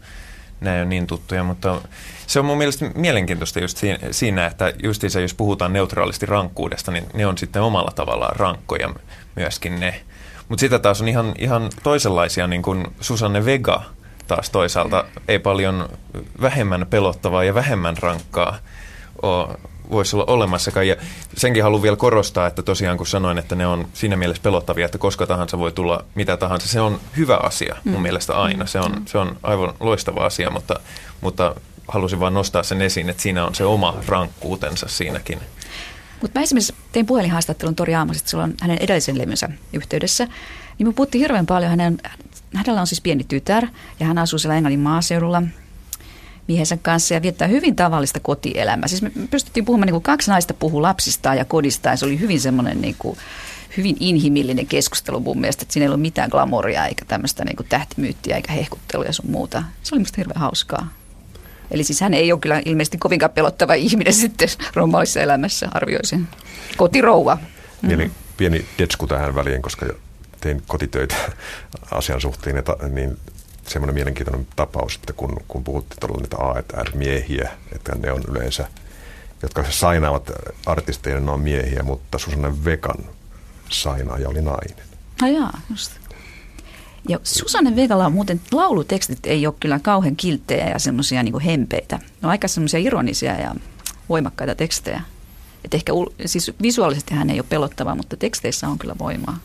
[0.61, 1.81] nämä ei ole niin tuttuja, mutta
[2.26, 7.05] se on mun mielestä mielenkiintoista just siinä, siinä että justiinsa jos puhutaan neutraalisti rankkuudesta, niin
[7.14, 8.94] ne on sitten omalla tavallaan rankkoja
[9.37, 10.00] myöskin ne.
[10.48, 13.83] Mutta sitä taas on ihan, ihan toisenlaisia, niin kuin Susanne Vega
[14.26, 15.88] taas toisaalta ei paljon
[16.40, 18.59] vähemmän pelottavaa ja vähemmän rankkaa
[19.22, 19.59] ole,
[19.90, 20.88] voisi olla olemassakaan.
[20.88, 20.96] Ja
[21.37, 24.98] senkin haluan vielä korostaa, että tosiaan kun sanoin, että ne on siinä mielessä pelottavia, että
[24.98, 28.66] koska tahansa voi tulla mitä tahansa, se on hyvä asia mun mielestä aina.
[28.66, 30.80] Se on, se on aivan loistava asia, mutta,
[31.20, 31.54] mutta
[31.88, 35.38] halusin vain nostaa sen esiin, että siinä on se oma rankkuutensa siinäkin.
[36.22, 40.28] Mutta mä esimerkiksi tein puhelinhaastattelun Tori Aamosesta silloin hänen edellisen levynsä yhteydessä.
[40.78, 41.70] Niin me puhuttiin hirveän paljon.
[41.70, 41.98] Hänen,
[42.54, 43.66] hänellä on siis pieni tytär
[44.00, 45.42] ja hän asuu siellä Englannin maaseudulla
[46.50, 48.88] miehensä kanssa ja viettää hyvin tavallista kotielämää.
[48.88, 51.98] Siis me pystyttiin puhumaan, niin kuin kaksi naista puhuu lapsistaan ja kodistaan.
[51.98, 53.18] Se oli hyvin semmoinen niin kuin,
[53.76, 58.36] hyvin inhimillinen keskustelu mun mielestä, että siinä ei ollut mitään glamoria eikä tämmöistä niin tähtimyyttiä
[58.36, 59.62] eikä hehkutteluja ja sun muuta.
[59.82, 60.88] Se oli musta hirveän hauskaa.
[61.70, 66.28] Eli siis hän ei ole kyllä ilmeisesti kovinkaan pelottava ihminen sitten normaalissa elämässä, arvioisin.
[66.76, 67.38] Kotirouva.
[67.82, 69.86] Mieli, pieni detsku tähän väliin, koska
[70.40, 71.14] tein kotitöitä
[71.90, 73.18] asian suhteen, että, niin
[73.70, 76.59] semmoinen mielenkiintoinen tapaus, että kun, kun puhuttiin todella niitä A
[77.74, 78.68] että ne on yleensä,
[79.42, 80.30] jotka sainaavat
[80.66, 83.04] artisteille, ne on miehiä, mutta Susanne Vekan
[83.68, 84.87] sainaaja oli nainen.
[85.22, 85.92] No jaa, just.
[87.09, 91.96] Ja Susanne Vegala on muuten, laulutekstit ei ole kyllä kauhean kilttejä ja semmoisia niin hempeitä.
[91.96, 93.54] Ne on aika semmoisia ironisia ja
[94.09, 95.02] voimakkaita tekstejä.
[95.64, 95.92] Et ehkä
[96.26, 99.38] siis visuaalisesti hän ei ole pelottava, mutta teksteissä on kyllä voimaa.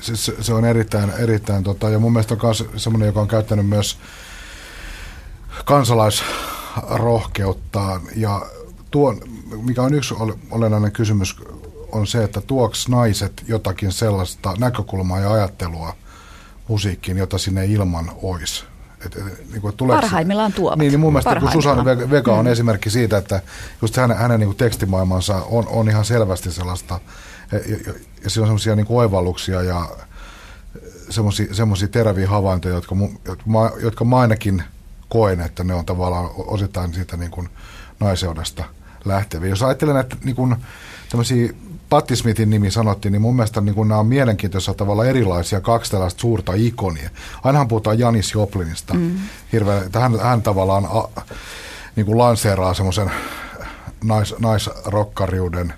[0.00, 3.68] Se, se, on erittäin, erittäin tota, ja mun mielestä on myös semmoinen, joka on käyttänyt
[3.68, 3.98] myös
[5.64, 8.42] kansalaisrohkeuttaan ja
[8.90, 9.20] tuon,
[9.62, 10.14] mikä on yksi
[10.50, 11.36] olennainen kysymys,
[11.92, 15.96] on se, että tuoks naiset jotakin sellaista näkökulmaa ja ajattelua
[16.68, 18.64] musiikkiin, jota sinne ilman olisi.
[19.06, 20.78] Et, et, niin kuin, Parhaimmillaan tuovat.
[20.78, 22.52] Niin, niin mun mielestä kun Susanne Vega on mm.
[22.52, 23.42] esimerkki siitä, että
[23.82, 27.00] just hänen, hänen niin kuin tekstimaailmansa on, on ihan selvästi sellaista,
[27.52, 29.88] ja, ja, siinä on semmoisia niin oivalluksia ja
[31.52, 34.62] semmoisia teräviä havaintoja, jotka, jotka, mä, jotka mä ainakin
[35.08, 37.48] koen, että ne on tavallaan osittain siitä niin kuin
[38.00, 38.64] naiseudesta
[39.04, 39.50] lähteviä.
[39.50, 40.56] Jos ajattelen, että niin kuin,
[41.10, 41.52] tämmöisiä
[41.88, 45.90] Patti Smithin nimi sanottiin, niin mun mielestä niin kun nämä on mielenkiintoisia tavalla erilaisia kaksi
[45.90, 47.10] tällaista suurta ikonia.
[47.44, 48.94] Ainahan puhutaan Janis Joplinista.
[48.94, 49.18] Mm.
[49.52, 51.22] Hirveän, että hän, hän tavallaan a,
[51.96, 53.10] niin kuin lanseeraa semmoisen
[54.04, 55.74] nais, naisrokkariuden.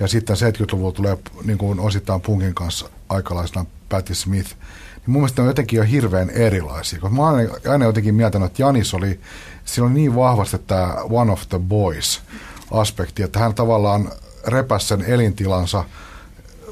[0.00, 4.50] Ja sitten 70-luvulla tulee niin kuin osittain punkin kanssa aikalaisena Patti Smith.
[4.50, 7.00] Niin mun mielestä ne on jotenkin jo hirveän erilaisia.
[7.00, 9.20] Koska mä oon aina jotenkin miettinyt, että Janis oli,
[9.64, 12.22] sillä on niin vahvasti tämä one of the boys
[12.70, 14.12] aspekti, että hän tavallaan
[14.46, 15.84] repäsi sen elintilansa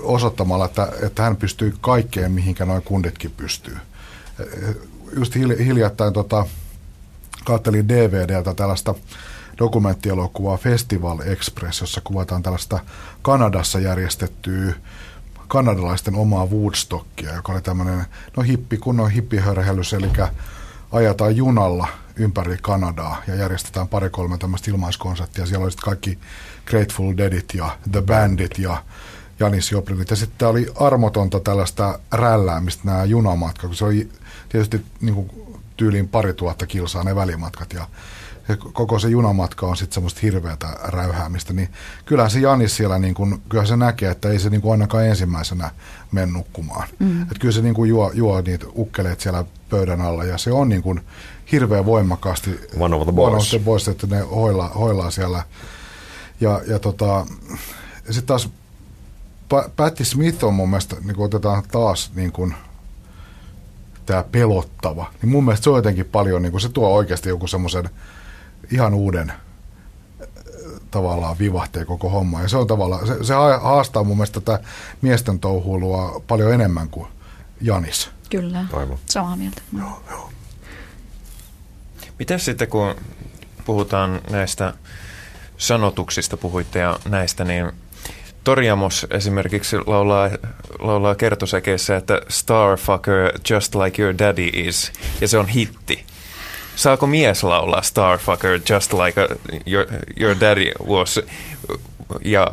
[0.03, 3.77] osoittamalla, että, että hän pystyy kaikkeen, mihinkä noin kunditkin pystyy.
[5.17, 6.47] Just hiljattain tota,
[7.45, 8.95] kattelin DVDltä tällaista
[9.59, 12.81] dokumenttielokuvaa Festival Express, jossa kuvataan tällaista
[13.23, 14.75] Kanadassa järjestettyä
[15.49, 20.11] kanadalaisten omaa Woodstockia, joka oli tämmöinen no hippi, kunnon hippihörhellys, eli
[20.93, 25.47] ajetaan junalla ympäri Kanadaa ja järjestetään pari-kolme tämmöistä ilmaiskonserttia.
[25.47, 26.19] Siellä oli kaikki
[26.67, 28.83] Grateful Deadit ja The Bandit ja
[29.41, 30.11] Janis Joplinit.
[30.11, 34.09] Ja sitten oli armotonta tällaista rälläämistä nämä junamatkat, kun se oli
[34.49, 35.31] tietysti niin kuin
[35.77, 37.87] tyyliin pari tuhatta kilsaa ne välimatkat ja
[38.73, 41.69] koko se junamatka on sitten semmoista hirveätä räyhäämistä, niin
[42.05, 45.07] kyllähän se Janis siellä, niin kun, kyllä se näkee, että ei se niin kuin ainakaan
[45.07, 45.71] ensimmäisenä
[46.13, 46.89] mene nukkumaan.
[46.99, 47.23] Mm.
[47.23, 50.69] Että kyllä se niin kuin juo, juo niitä ukkeleet siellä pöydän alla ja se on
[50.69, 51.01] niin kuin
[51.53, 55.43] hirveän voimakkaasti one of the boys, one of the boys että ne hoilaa, hoilaa siellä
[56.41, 57.27] ja, ja tota,
[58.05, 58.49] sitten taas
[59.77, 62.55] Patti Smith on mun mielestä, niin kun otetaan taas niin kuin,
[64.07, 67.47] tämä pelottava, niin mun mielestä se on jotenkin paljon, niin kuin se tuo oikeasti joku
[67.47, 67.91] semmoisen
[68.71, 69.33] ihan uuden
[70.91, 72.43] tavallaan vivahteen koko homma.
[72.43, 74.65] Ja se on tavallaan, se, se haastaa mun mielestä tätä
[75.03, 77.09] miesten touhuilua paljon enemmän kuin
[77.61, 78.11] Janis.
[78.31, 78.99] Kyllä, Aivan.
[79.07, 79.63] samaa mieltä.
[79.79, 80.31] Joo, joo.
[82.19, 82.95] Miten sitten kun
[83.65, 84.75] puhutaan näistä
[85.59, 87.73] sanotuksista puhuitte ja näistä, niin
[88.45, 90.31] Toriamos esimerkiksi laulaa,
[90.79, 96.05] laulaa kertosäkeessä, että Starfucker just like your daddy is, ja se on hitti.
[96.77, 99.27] Saako mies laulaa Starfucker just like a,
[99.67, 99.87] your,
[100.21, 101.21] your daddy was?
[102.25, 102.47] Ja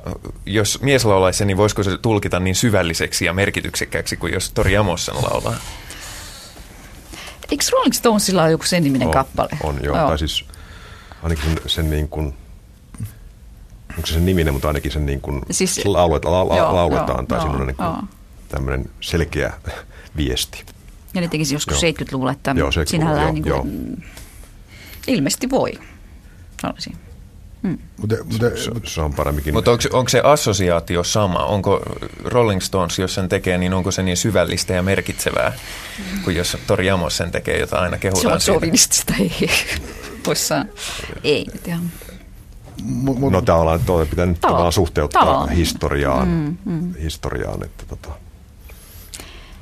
[0.45, 4.77] jos mies laulaisi sen, niin voisiko se tulkita niin syvälliseksi ja merkityksekkääksi kuin jos Tori
[4.77, 5.55] Amos sen laulaa?
[7.51, 9.49] Eikö Rolling Stonesilla ole joku sen niminen on, kappale?
[9.63, 9.97] On, joo.
[9.97, 10.07] joo.
[10.07, 10.45] Tai siis
[11.23, 12.33] ainakin sen, sen niin kuin
[13.97, 17.19] onko se sen niminen, mutta ainakin sen niin kuin siis, laulet, la, la, joo, lauletaan,
[17.19, 18.09] joo, tai joo, siinä on niin
[18.49, 19.53] tämmöinen selkeä
[20.17, 20.65] viesti.
[21.13, 21.91] Ja ne tekisi joskus joo.
[21.91, 24.05] 70-luvulla, että joo, 70 sinällään joo, niin kuin, joo.
[25.07, 25.71] ilmeisesti voi.
[26.61, 26.97] Sanoisin.
[27.63, 27.77] Hmm.
[27.97, 29.53] Mutta, mutta, se, se on paremminkin.
[29.53, 31.39] Mutta onko, onko se assosiaatio sama?
[31.39, 31.81] Onko
[32.23, 35.53] Rolling Stones, jos sen tekee, niin onko se niin syvällistä ja merkitsevää,
[36.23, 39.49] kuin jos Tori Amos sen tekee, jota aina kehutaan Se on sovinistista, ei.
[40.25, 40.53] Voisi
[41.23, 41.91] ei nyt ihan.
[42.83, 45.49] Mut, no tavallaan tuo pitää nyt tavallaan suhteuttaa tavallaan.
[45.49, 46.93] historiaan, mm, mm.
[46.95, 48.09] historiaan että, tota,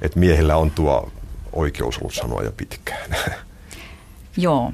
[0.02, 1.12] että miehillä on tuo
[1.54, 3.16] oikeus ollut sanoa jo pitkään.
[4.38, 4.74] Joo.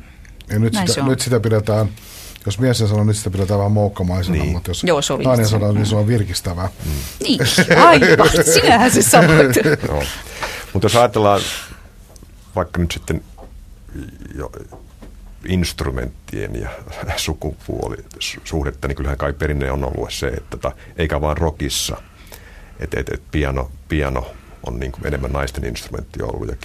[0.50, 1.90] Ja nyt, sitä, nyt sitä pidetään,
[2.46, 4.52] jos mies sanoo, nyt sitä pidetään vähän moukkamaisena, niin.
[4.52, 6.70] mutta jos Joo, nainen sanoo, niin se on virkistävää.
[6.86, 6.92] Mm.
[7.24, 7.40] Niin,
[7.86, 9.56] aivan, sinähän se sanoit.
[9.90, 10.04] no.
[10.74, 11.42] Mutta jos ajatellaan
[12.56, 13.24] vaikka nyt sitten
[14.36, 14.52] jo,
[15.46, 16.70] instrumenttien ja
[17.18, 21.98] sukupuolisuhdetta, niin kyllähän kai perinne on ollut se, että tota, eikä vaan rockissa,
[22.80, 24.28] että et, et piano, piano
[24.68, 26.56] on niin kuin enemmän naisten instrumentti ollut ja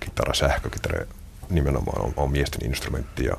[0.00, 1.06] kitara, sähkökitara
[1.50, 3.36] nimenomaan on, on miesten instrumentti ja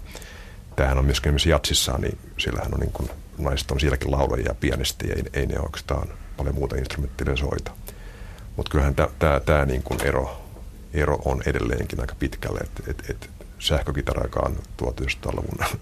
[0.75, 4.55] tämähän on myöskin esimerkiksi jatsissaan, niin siellähän on niin kuin, naiset on sielläkin laulajia ja
[4.55, 7.71] pianisti ei, ei ne oikeastaan paljon muuta instrumenttia soita.
[8.55, 8.95] Mutta kyllähän
[9.45, 10.43] tämä niin ero,
[10.93, 15.79] ero on edelleenkin aika pitkälle, että et, et, sähkökitara, joka on 1900-luvun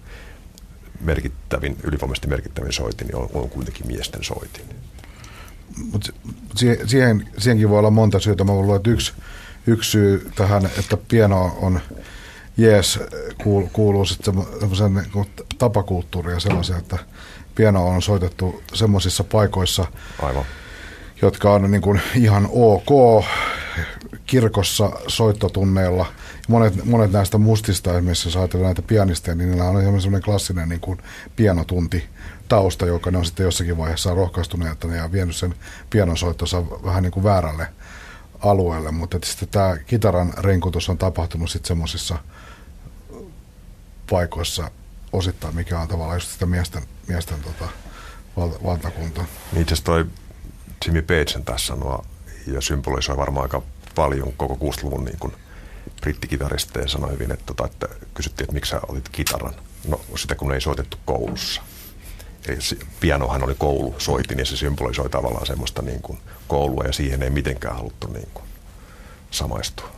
[1.00, 4.64] merkittävin, ylivoimaisesti merkittävin soitin, niin on, on kuitenkin miesten soitin.
[5.92, 6.12] Mutta
[6.86, 8.44] siihen, siihenkin voi olla monta syytä.
[8.44, 9.12] Mä luulen, että yksi,
[9.66, 11.80] yksi syy tähän, että pieno on
[12.56, 13.00] jees,
[13.42, 15.26] kuuluu, kuuluu sitten semmoisen niin
[15.58, 16.98] tapakulttuuriin ja sellaisen, että
[17.54, 19.86] pieno on soitettu semmoisissa paikoissa,
[20.22, 20.44] Aivan.
[21.22, 23.24] jotka on niin kuin ihan ok
[24.26, 26.06] kirkossa soittotunneilla.
[26.48, 30.80] Monet, monet näistä mustista, esimerkiksi jos ajatellaan näitä pianisteja, niin niillä on sellainen klassinen niin
[30.80, 30.98] kuin
[31.36, 32.08] pianotunti
[32.52, 35.54] tausta, joka ne on sitten jossakin vaiheessa rohkaistuneet ja vienyt sen
[35.90, 37.66] pianosoittonsa vähän niin kuin väärälle
[38.40, 38.90] alueelle.
[38.90, 42.18] Mutta sitten tämä kitaran renkutus on tapahtunut sitten semmoisissa
[44.10, 44.70] paikoissa
[45.12, 47.68] osittain, mikä on tavallaan just sitä miesten, miesten tota,
[48.64, 49.24] valtakuntaa.
[49.52, 50.06] Niin itse toi
[50.84, 52.04] Jimmy Page tässä sanoo
[52.46, 53.62] ja symbolisoi varmaan aika
[53.94, 55.32] paljon koko 60-luvun niin kuin
[56.00, 59.54] brittikitaristeja sanoi hyvin, että, tota, että kysyttiin, että miksi sä olit kitaran.
[59.88, 61.62] No sitä kun ei soitettu koulussa.
[63.00, 67.30] Pianohan oli koulu, soitin ja se symbolisoi tavallaan semmoista niin kuin koulua ja siihen ei
[67.30, 68.44] mitenkään haluttu niin kuin
[69.30, 69.92] samaistua.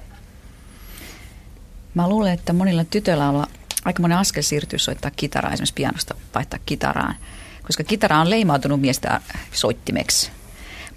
[1.94, 3.46] Mä luulen, että monilla tytöillä on
[3.84, 7.14] aika monen askel siirtyä soittaa kitaraa, esimerkiksi pianosta vaihtaa kitaraan,
[7.62, 9.20] koska kitara on leimautunut miestä
[9.52, 10.30] soittimeksi.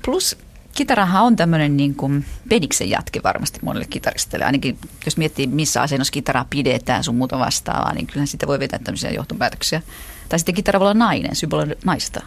[0.06, 0.38] Plus
[0.76, 4.46] kitarahan on tämmöinen niin kuin pediksen jatke varmasti monelle kitaristalle.
[4.46, 8.80] Ainakin jos miettii, missä asennossa kitaraa pidetään sun muuta vastaavaa, niin kyllähän sitä voi vetää
[8.84, 9.82] tämmöisiä johtopäätöksiä.
[10.30, 12.22] Tai sitten kitara voi olla nainen, symboli naista.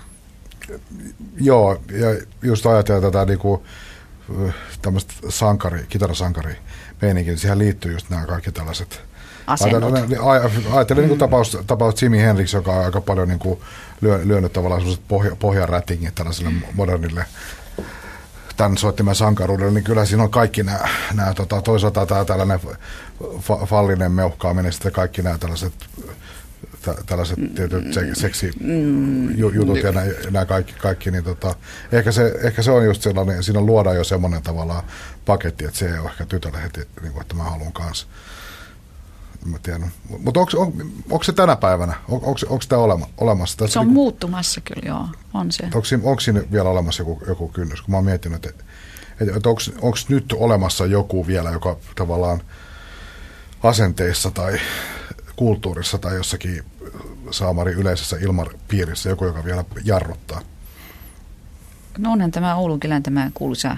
[1.40, 3.60] Joo, ja just ajatellaan tätä niin kuin,
[4.82, 6.56] tämmöistä sankari, kitarasankari
[7.02, 9.02] meininkin, siihen liittyy just nämä kaikki tällaiset
[9.46, 9.94] asennot.
[10.72, 13.60] Ajattelin niin tapaus, tapaus Jimi Hendrix, joka on aika paljon niin kuin
[14.00, 17.24] lyö, lyönyt tavallaan sellaiset pohja, pohjarätingit tällaiselle modernille
[18.56, 22.60] tämän soittimen sankaruudelle, niin kyllä siinä on kaikki nämä, nämä tota, toisaalta tämä tällainen
[23.40, 25.72] fa, fallinen meuhkaaminen, sitten kaikki nämä tällaiset
[27.06, 29.38] tällaiset tietyt seksi mm.
[29.38, 31.54] jutut ja nämä, nämä kaikki, kaikki niin tota,
[31.92, 34.84] ehkä, se, ehkä se on just sellainen, siinä luodaan jo semmoinen tavallaan
[35.26, 38.06] paketti, että se ei ole ehkä tytölle heti, niin kuin, että mä haluan kanssa.
[39.44, 39.92] Mä tiedän.
[40.18, 40.72] Mutta onko, on,
[41.10, 43.56] onko se tänä päivänä, on, onko, tämä olema, olemassa?
[43.58, 45.64] Tässä se on niin, muuttumassa kyllä, joo, on se.
[45.64, 47.82] Onko, onko siinä vielä olemassa joku, joku kynnys?
[47.82, 48.64] Kun mä oon miettinyt, että,
[49.20, 52.40] että, että onko, onko nyt olemassa joku vielä, joka tavallaan
[53.62, 54.60] asenteissa tai
[55.40, 56.64] kulttuurissa tai jossakin
[57.30, 60.40] saamari yleisessä ilmapiirissä joku, joka vielä jarruttaa?
[61.98, 63.76] No onhan tämä Oulun kylän tämä kuuluisa,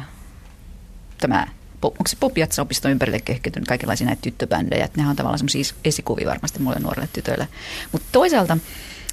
[1.19, 1.47] tämä
[1.83, 6.59] onko se Popiatsa-opiston ympärille kehkeytynyt kaikenlaisia näitä tyttöbändejä, että nehän on tavallaan semmoisia esikuvia varmasti
[6.59, 7.49] muille nuorille tytöille.
[7.93, 8.59] Mutta toisaalta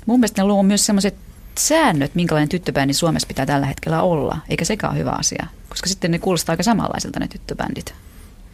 [0.06, 1.16] mun mielestä ne luo myös semmoiset
[1.58, 6.12] säännöt, minkälainen tyttöbändi Suomessa pitää tällä hetkellä olla, eikä sekään ole hyvä asia, koska sitten
[6.12, 7.94] ne kuulostaa aika samanlaisilta ne tyttöbändit.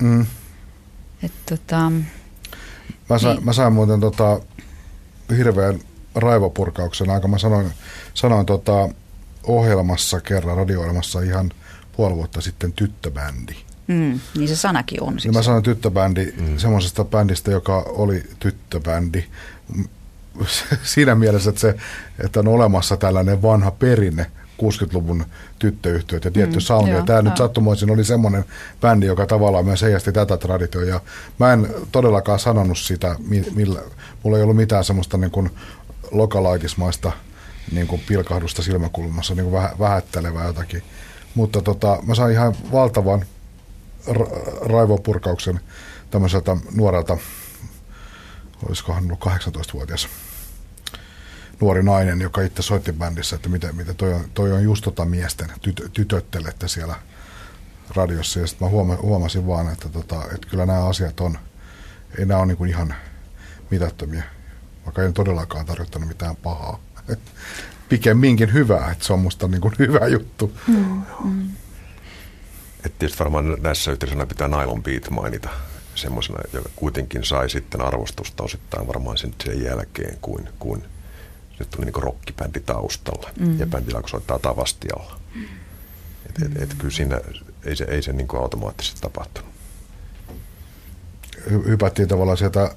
[0.01, 0.25] Mm.
[1.23, 1.91] Et, tota,
[3.09, 3.45] mä, sa, niin.
[3.45, 4.39] mä sain muuten tota,
[5.37, 5.79] hirveän
[6.15, 7.27] raivopurkauksen aika.
[7.27, 7.71] Mä sanoin,
[8.13, 8.89] sanoin tota,
[9.43, 11.51] ohjelmassa kerran, radio-ohjelmassa ihan
[11.97, 13.55] puoli vuotta sitten tyttöbändi.
[13.87, 15.15] Mm, niin se sanakin on.
[15.23, 16.57] Niin mä sanoin tyttöbändi mm.
[16.57, 19.23] semmoisesta bändistä, joka oli tyttöbändi.
[20.83, 21.75] Siinä mielessä, että, se,
[22.19, 25.25] että on olemassa tällainen vanha perinne 60-luvun
[25.59, 26.87] tyttöyhtiöt ja tietty mm, sound.
[26.87, 28.45] Ja tämä nyt sattumoisin oli semmoinen
[28.81, 30.85] bändi, joka tavallaan myös heijasti tätä traditioa.
[30.85, 31.01] Ja
[31.39, 33.15] mä en todellakaan sanonut sitä,
[33.55, 33.79] millä,
[34.23, 35.49] mulla ei ollut mitään semmoista niin kuin
[36.11, 37.11] lokalaitismaista
[37.71, 40.83] niin kuin pilkahdusta silmäkulmassa, niin kuin vähättelevää jotakin.
[41.35, 43.25] Mutta tota, mä sain ihan valtavan
[44.61, 45.59] raivopurkauksen
[46.11, 47.17] tämmöiseltä nuorelta,
[48.67, 50.07] olisikohan ollut 18-vuotias
[51.61, 55.05] nuori nainen, joka itse soitti bändissä, että miten, miten toi, on, toi on just tota
[55.05, 56.95] miesten tyt, tytöttelette siellä
[57.95, 58.39] radiossa.
[58.39, 61.37] Ja sitten mä huoma, huomasin vaan, että, tota, että kyllä nämä asiat on,
[62.17, 62.95] ei nämä ole niin kuin ihan
[63.71, 64.23] mitättömiä,
[64.85, 66.79] vaikka ei todellakaan tarkoittanut mitään pahaa.
[67.89, 70.57] Pikemminkin hyvää, että se on musta niin kuin hyvä juttu.
[70.67, 71.49] Mm, mm.
[72.85, 75.49] Että tietysti varmaan näissä yhteydessä pitää Nylon Beat mainita
[75.95, 80.83] semmoisena, joka kuitenkin sai sitten arvostusta osittain varmaan sen, sen jälkeen, kuin, kuin
[81.59, 83.29] nyt tuli niin rockibändi taustalla.
[83.39, 83.59] Mm.
[83.59, 85.19] Ja bändi alkoi soittaa Tavastialla.
[85.35, 85.43] Mm.
[86.29, 87.21] Et, et, et, kyllä siinä
[87.65, 89.49] ei se, ei se niin automaattisesti tapahtunut.
[91.49, 92.75] Hypättiin tavallaan sieltä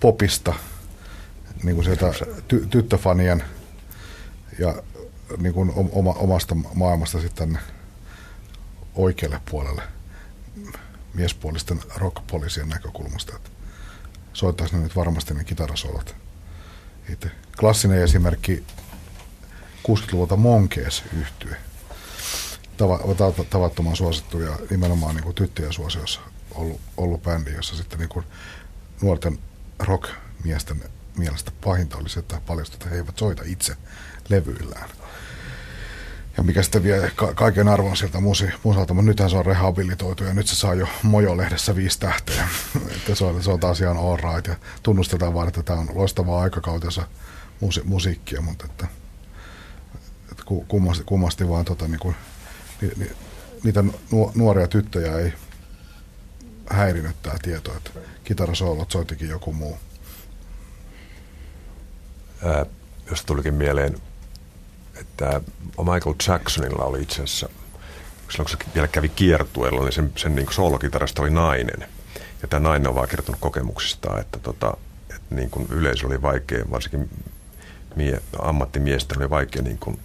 [0.00, 0.54] popista,
[1.62, 2.10] niin kuin sieltä
[2.48, 3.44] ty- tyttöfanien
[4.58, 4.82] ja
[5.38, 7.58] niin kuin oma, omasta maailmasta sitten
[8.94, 9.82] oikealle puolelle
[11.14, 13.36] miespuolisten rockpoliisien näkökulmasta.
[13.36, 13.50] Että
[14.32, 16.21] soittaisi ne nyt varmasti ne kitarasolot.
[17.08, 17.30] Itse.
[17.60, 18.64] Klassinen esimerkki
[19.88, 21.56] 60-luvulta Monkees yhtye.
[22.76, 23.00] Tava,
[23.50, 26.20] tavattoman suosittu ja nimenomaan niin kuin tyttöjen suosiossa
[26.54, 28.24] ollut, ollut bändi, jossa sitten niin kuin
[29.02, 29.38] nuorten
[29.78, 30.82] rockmiesten
[31.16, 33.76] mielestä pahinta oli se, että paljastui, että he eivät soita itse
[34.28, 34.90] levyillään
[36.36, 40.24] ja mikä sitten vie ka- kaiken arvon sieltä musi, musalta, mutta nythän se on rehabilitoitu
[40.24, 42.48] ja nyt se saa jo Mojo-lehdessä viisi tähteä.
[42.96, 45.88] että se, on, se on taas ihan all right ja tunnustetaan vaan, että tämä on
[45.94, 47.02] loistavaa aikakautensa
[47.60, 48.86] musi- musiikkia, mutta että,
[50.30, 52.14] että kummasti, kummasti vaan tota, niin kuin,
[52.80, 53.10] ni, ni,
[53.64, 53.84] niitä
[54.34, 55.32] nuoria tyttöjä ei
[56.70, 57.90] häirinyt tämä tieto, että
[58.24, 59.78] kitarasoolot soittikin joku muu.
[62.44, 62.66] Ää,
[63.10, 63.96] jos tulikin mieleen,
[65.02, 65.40] että
[65.78, 67.48] Michael Jacksonilla oli itse asiassa,
[68.28, 71.88] silloin kun se vielä kävi kiertueella, niin sen, sen niin soolokitarasta oli nainen.
[72.42, 74.76] Ja tämä nainen on vaan kertonut kokemuksistaan, että, tota,
[75.10, 77.10] että niin kuin yleisö oli vaikea, varsinkin
[77.96, 79.98] mie, ammattimiesten oli vaikea niin kuin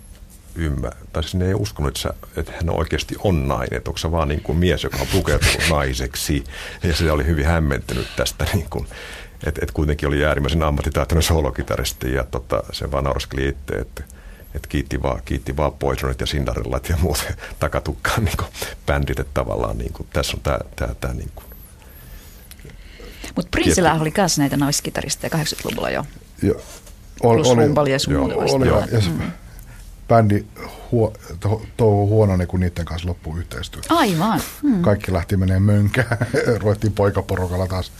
[0.55, 1.01] ymmärtää.
[1.13, 4.11] Tai siis ne ei uskonut, että, sä, että hän oikeasti on nainen, että onko se
[4.11, 6.43] vaan niin kuin mies, joka on pukeutunut naiseksi.
[6.83, 8.87] Ja se oli hyvin hämmentynyt tästä, niin kuin,
[9.45, 14.03] että, että kuitenkin oli äärimmäisen ammattitaitoinen solokitaristi ja tota, se vaan nauraskeli itse, että
[14.55, 17.25] että kiitti vaan, kiitti vaan Poisonit ja Cinderellat ja muut
[17.59, 18.47] takatukkaan niin kuin,
[18.85, 21.45] bändit, että tavallaan niin kuin, tässä on tämä, tämä, tämä niin kuin,
[23.35, 26.05] Mutta Prinsillä oli myös näitä naiskitaristeja 80-luvulla jo.
[26.41, 26.53] Ja,
[27.23, 29.31] oli, Plus oli, ja sun joo, oli, ja, ja mm.
[30.07, 30.45] bändi
[30.91, 33.81] huo, to, touhu huono, niin kun niiden kanssa loppuu yhteistyö.
[33.89, 34.41] Aivan.
[34.63, 34.81] Mm.
[34.81, 36.17] Kaikki lähti menee mönkään.
[36.61, 37.91] Ruvettiin poikaporukalla taas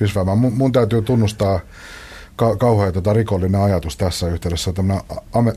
[0.00, 0.38] lysväämään.
[0.38, 1.60] Mun, mun täytyy tunnustaa
[2.36, 4.72] ka- kauhean tota rikollinen ajatus tässä yhteydessä.
[4.72, 5.02] Tämmöinen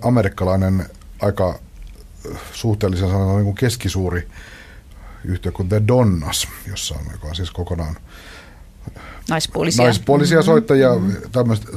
[0.02, 0.86] amerikkalainen
[1.22, 1.60] aika
[2.54, 4.28] suhteellisen sanotaan niin kuin keskisuuri
[5.26, 7.96] yhtiö kuin The Donnas, jossa on, joka on siis kokonaan
[9.30, 10.46] naispuolisia, naispuolisia mm-hmm.
[10.46, 10.90] soittajia,
[11.32, 11.68] tämmöistä,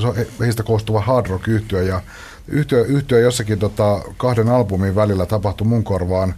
[0.40, 2.02] heistä koostuva hard rock yhtiö ja
[2.48, 6.34] yhtiö, yhtiö jossakin tota, kahden albumin välillä tapahtui mun korvaan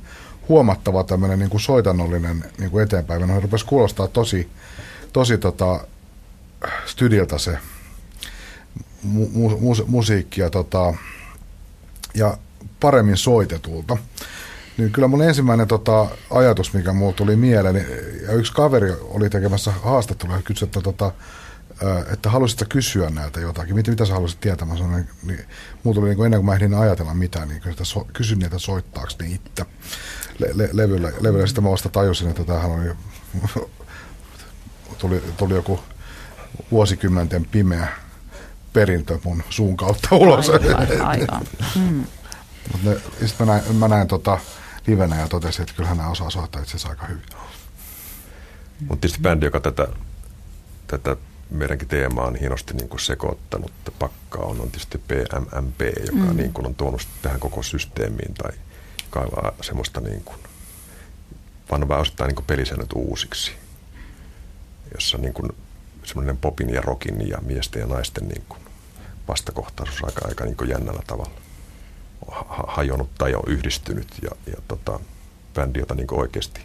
[0.48, 3.28] huomattava tämmöinen niin kuin soitannollinen niin kuin eteenpäin.
[3.28, 4.48] No, rupesi kuulostaa tosi,
[5.12, 5.86] tosi tota,
[6.86, 7.58] studiolta se
[9.04, 9.28] mu,
[9.60, 10.94] mu, musiikkia tota,
[12.14, 12.38] ja
[12.80, 13.96] paremmin soitetulta.
[14.78, 17.86] Niin kyllä mun ensimmäinen tota, ajatus, mikä mulla tuli mieleen, niin,
[18.26, 21.12] ja yksi kaveri oli tekemässä haastattelua ja kysyi, että, tota,
[22.12, 24.68] että haluaisitko kysyä näiltä jotakin, mitä, mitä sä haluaisit tietää?
[24.68, 25.44] Mä sanoin, niin,
[25.82, 29.10] mulla tuli niin kuin ennen kuin mä ehdin ajatella mitään, niin kyllä so, niitä soittaako
[29.20, 29.66] ne itse
[30.38, 31.12] le, le, levyllä.
[31.20, 31.46] levyllä.
[31.46, 32.90] Sitten mä vasta tajusin, että tämähän oli,
[34.98, 35.80] tuli, tuli joku
[36.70, 37.88] vuosikymmenten pimeä
[38.74, 40.50] perintö mun suun kautta ulos.
[40.50, 41.46] Aivan, aivan.
[41.76, 42.04] Mm.
[43.26, 44.38] Sitten mä näin, mä näin tota,
[44.86, 47.24] livenä ja totesin, että kyllähän nämä osaa soittaa itse asiassa aika hyvin.
[48.80, 49.88] Mutta tietysti bändi, joka tätä,
[50.86, 51.16] tätä
[51.50, 56.36] meidänkin teemaa on hienosti niin kuin sekoittanut pakkaa on, on tietysti PMMP, joka mm.
[56.36, 58.52] niin kuin on tuonut tähän koko systeemiin tai
[59.10, 60.38] kaivaa semmoista niin kuin,
[61.70, 63.52] vaan vähän osittain niin kuin pelisäännöt uusiksi,
[64.94, 65.52] jossa niin kuin
[66.04, 68.63] semmoinen popin ja rokin ja miesten ja naisten niin kuin
[69.28, 71.30] vastakohtaisuus aika, aika niin kuin jännällä tavalla
[72.66, 75.00] hajonnut tai on yhdistynyt ja, ja tota,
[75.54, 76.60] bändi, jota niin oikeasti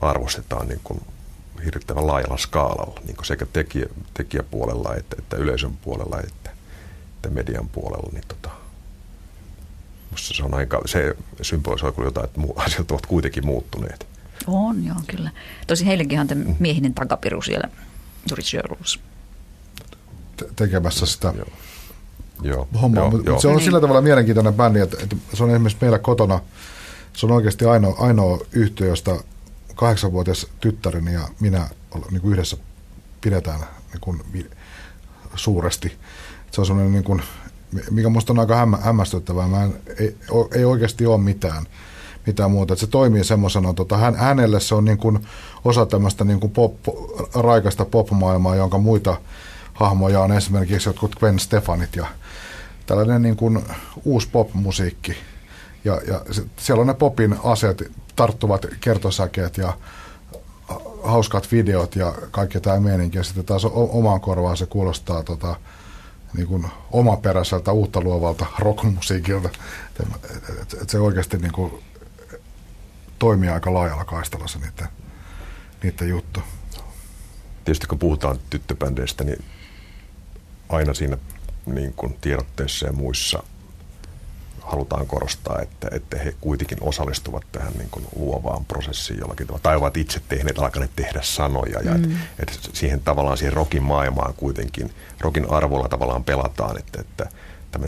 [0.00, 1.00] arvostetaan niin kuin
[1.64, 6.50] hirvittävän laajalla skaalalla, niin kuin sekä tekijä, tekijäpuolella että, että yleisön puolella että,
[7.14, 8.10] että median puolella.
[8.12, 8.50] Niin tota,
[10.10, 14.06] musta se on aika, se symbolisoi kyllä jotain, että asiat ovat kuitenkin muuttuneet.
[14.46, 15.30] On, joo, kyllä.
[15.66, 17.68] Tosi heillekin on tämä miehinen takapiru siellä
[18.30, 18.52] Juris
[20.56, 21.46] tekemässä sitä joo
[22.42, 23.00] Joo, homma.
[23.00, 23.40] Joo, joo.
[23.40, 26.40] Se on sillä tavalla mielenkiintoinen bändi, että, että se on esimerkiksi meillä kotona,
[27.12, 29.24] se on oikeasti ainoa, ainoa yhtiö, josta
[29.74, 31.68] kahdeksanvuotias tyttäreni ja minä
[32.10, 32.56] niin kuin yhdessä
[33.20, 34.22] pidetään niin kuin
[35.34, 35.92] suuresti.
[36.50, 37.22] Se on sellainen, niin kuin,
[37.90, 39.48] mikä minusta on aika hämmä, hämmästyttävää.
[39.48, 40.16] Mä en, ei,
[40.54, 41.66] ei oikeasti ole mitään,
[42.26, 42.72] mitään muuta.
[42.72, 45.26] Että se toimii semmoisena, tota, hän, hänelle se on niin kuin
[45.64, 46.74] osa tämmöistä niin kuin pop,
[47.34, 49.16] raikasta popmaailmaa, jonka muita
[49.80, 52.06] hahmoja on esimerkiksi jotkut Gwen Stefanit ja
[52.86, 53.64] tällainen niin kuin
[54.04, 55.16] uusi popmusiikki.
[55.84, 56.20] Ja, ja
[56.56, 59.72] siellä on ne popin aseet, tarttuvat kertosäkeet ja
[61.02, 63.18] hauskat videot ja kaikki tämä meininki.
[63.18, 65.56] Ja sitten taas omaan korvaan se kuulostaa tota,
[66.36, 69.50] niin kuin omaperäiseltä, uutta luovalta rockmusiikilta.
[70.86, 71.84] Se oikeasti niin kuin
[73.18, 74.88] toimii aika laajalla kaistalla se niiden,
[75.82, 76.40] niiden juttu.
[77.64, 79.44] Tietysti kun puhutaan tyttöbändeistä, niin
[80.70, 81.18] aina siinä
[81.66, 83.42] niin kuin tiedotteissa ja muissa
[84.60, 89.76] halutaan korostaa, että, että he kuitenkin osallistuvat tähän niin kuin luovaan prosessiin jollakin tavalla, tai
[89.76, 92.04] ovat itse tehneet, alkaneet tehdä sanoja, ja mm.
[92.04, 97.28] että, että siihen tavallaan siihen rokin maailmaan kuitenkin, rokin arvolla tavallaan pelataan, että, että,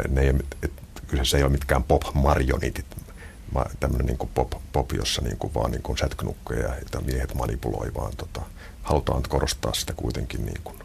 [0.08, 0.32] ne ei,
[0.62, 2.86] että kyseessä ei ole mitkään pop-marjonitit,
[3.80, 8.12] tämmöinen niin pop, pop, jossa niin kuin vaan niin kuin sätkynukkeja ja miehet manipuloi, vaan
[8.16, 8.42] tota,
[8.82, 10.78] halutaan korostaa sitä kuitenkin niin kuin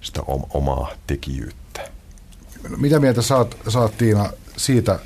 [0.00, 0.22] sitä
[0.54, 1.90] omaa tekijyyttä.
[2.76, 4.98] Mitä mieltä saat, saat Tiina siitä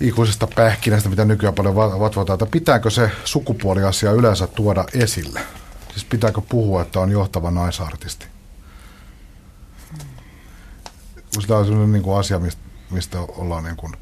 [0.00, 5.40] ikuisesta pähkinästä, mitä nykyään paljon vatvotaan, että pitääkö se sukupuoliasia yleensä tuoda esille?
[5.90, 8.26] Siis pitääkö puhua, että on johtava naisartisti?
[11.46, 13.92] Tämä on sellainen niin kuin asia, mistä, mistä ollaan niin kuin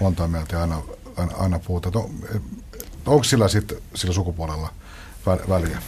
[0.00, 0.82] monta mieltä ja aina,
[1.16, 1.96] aina, aina puhutaan.
[1.96, 2.10] On,
[3.06, 4.68] onko sillä, sit, sillä sukupuolella
[5.48, 5.82] väliä?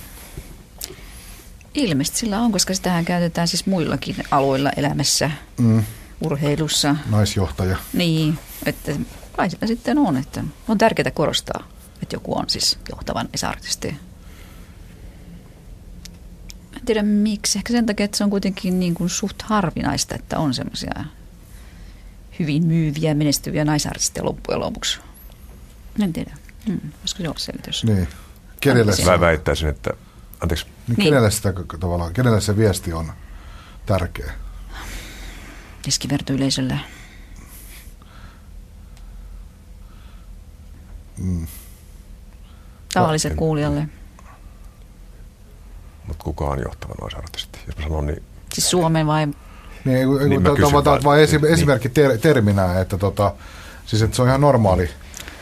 [1.75, 5.85] Ilmeisesti sillä on, koska sitähän käytetään siis muillakin aloilla elämässä, Mm,
[6.21, 6.97] urheilussa.
[7.11, 7.77] naisjohtaja.
[7.93, 8.93] Niin, että
[9.37, 11.69] kai sillä sitten on, että on tärkeää korostaa,
[12.03, 13.89] että joku on siis johtavan artisti.
[16.77, 20.39] En tiedä miksi, ehkä sen takia, että se on kuitenkin niin kuin suht harvinaista, että
[20.39, 21.05] on semmoisia
[22.39, 24.99] hyvin myyviä, menestyviä naisartisteja loppujen lopuksi.
[26.03, 26.35] En tiedä,
[26.67, 27.85] hmm, olisiko se olla selitys?
[27.85, 28.09] Niin.
[28.61, 28.93] Kenelle.
[29.05, 29.91] Mä väittäisin, että,
[30.45, 31.05] anteeksi, niin Niin.
[31.07, 33.13] kenelle, sitä, tavallaan, kenelle se viesti on
[33.87, 34.33] tärkeä?
[35.83, 36.79] Keskivertoyleisöllä.
[41.19, 41.47] Mm.
[42.95, 43.89] Tavalliselle en- kuulijalle.
[46.07, 47.59] mutta kuka on johtava naisartisti?
[47.67, 48.23] Jos mä sanon, niin
[48.53, 49.35] Siis Suomen vai Niin,
[49.85, 51.53] Niin niin mä kysyn vaan, vaan, vaan esi- niin.
[51.53, 53.35] esimerkki ter- terminä, että, tota,
[53.87, 54.91] siis, että se on ihan normaali.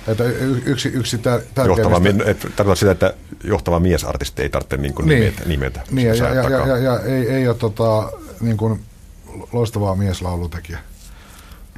[0.09, 0.25] Että
[0.65, 2.01] yksi, yksi tär- johtava,
[2.57, 5.21] tarkoitan sitä, että johtava miesartisti ei tarvitse niin kuin Niin.
[5.21, 8.81] nimetä, nimetä Niin, ja, ja, ja, ja, ja ei, ei ole tota, niin kuin
[9.53, 10.79] loistavaa mieslaulutekijä.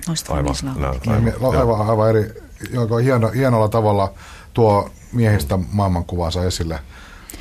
[0.08, 0.80] loistava Aivan, mieslaulu?
[0.80, 1.60] no, Aivan, aivan, joo.
[1.60, 4.12] aivan, aivan eri, joka hieno, hienolla tavalla
[4.54, 6.78] tuo miehistä maailmankuvansa esille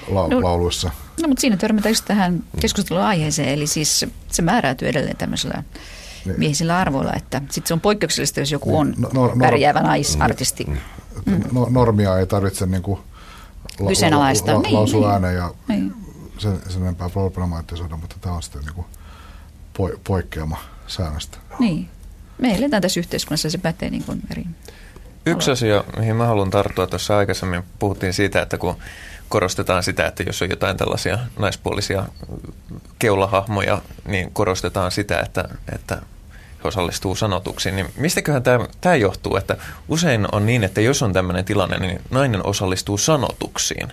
[0.07, 0.43] la, No.
[0.43, 0.91] lauluissa.
[1.21, 5.63] No mutta siinä törmätään just tähän keskustelun aiheeseen, eli siis se määräytyy edelleen tämmöisellä
[6.26, 6.39] Niin.
[6.39, 10.65] miehisillä arvoilla, että sitten se on poikkeuksellista, jos joku on No- no- no- pärjäävä naisartisti.
[11.26, 11.41] Mm.
[11.51, 12.99] No, normia ei tarvitse niin kuin,
[13.80, 14.55] la, Kyseenalaistaa.
[14.55, 15.11] la, Niin, lausua niin.
[15.11, 15.93] ääneen ja Niin.
[16.38, 18.88] sen, sen enempää problematisoida, mutta tämä on sitten niin kuin
[19.78, 20.57] po, poikkeama
[20.88, 21.38] säännöstä.
[21.59, 21.89] Niin.
[22.38, 24.45] Me eletään tässä yhteiskunnassa ja se pätee niin kuin eri.
[25.26, 28.76] Yksi asia, mihin mä haluan tarttua tuossa aikaisemmin, puhuttiin siitä, että kun
[29.30, 32.05] korostetaan sitä, että jos on jotain tällaisia naispuolisia
[32.99, 36.01] keulahahmoja, niin korostetaan sitä, että, että
[36.66, 37.76] osallistuu sanotuksiin.
[37.76, 39.57] Niin mistäköhän tämä, tämä johtuu, että
[39.88, 43.88] usein on niin, että jos on tämmöinen tilanne, niin nainen osallistuu sanotuksiin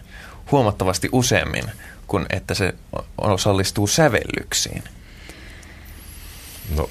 [0.51, 1.65] huomattavasti useammin
[2.07, 2.75] kuin että se
[3.19, 4.83] osallistuu sävellyksiin.
[6.77, 6.91] No,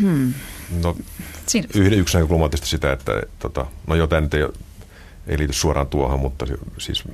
[0.00, 0.34] Hmm.
[0.82, 0.96] no
[1.46, 4.42] Siinä, yhden, yksi näkökulma on tietysti sitä, että tota, no jotain nyt ei,
[5.26, 6.46] ei liity suoraan tuohon, mutta
[6.78, 7.04] siis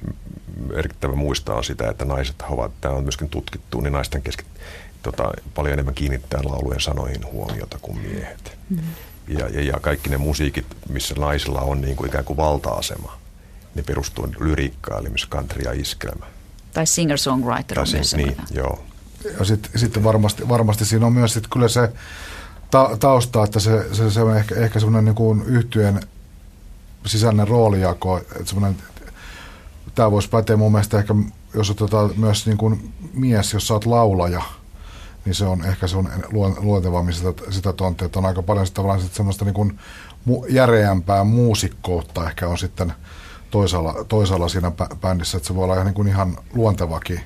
[0.75, 4.47] merkittävä muistaa on sitä, että naiset ovat, tämä on myöskin tutkittu, niin naisten kesken
[5.03, 8.59] tota, paljon enemmän kiinnittää laulujen sanoihin huomiota kuin miehet.
[8.71, 8.79] Mm.
[9.29, 13.19] Ja, ja, ja kaikki ne musiikit, missä naisilla on niin kuin ikään kuin valta-asema,
[13.75, 16.27] ne perustuu lyriikkaan, eli missä country ja iskelmä.
[16.75, 18.57] tai singer-songwriter on Tai myös se, niin, semmoinen.
[18.57, 18.85] joo.
[19.39, 21.93] Ja sitten sit varmasti, varmasti siinä on myös sit kyllä se
[22.71, 26.01] ta, tausta, että se, se, se on ehkä, ehkä semmoinen niin kuin yhtyeen
[27.07, 28.77] sisäinen roolijako, että semmoinen,
[29.95, 31.15] tämä voisi päteä mun mielestä ehkä,
[31.55, 34.43] jos otetaan myös niin kuin mies, jos sä oot laulaja,
[35.25, 38.67] niin se on ehkä se on luon- luontevammin sitä, sitä tonttia, että on aika paljon
[38.67, 39.79] sitä, tavallaan sit semmoista niin kuin
[40.49, 42.93] järeämpää muusikkoutta ehkä on sitten
[43.51, 47.21] toisaalla, toisaalla siinä bä- bändissä, että se voi olla ihan, niin kuin ihan luontevakin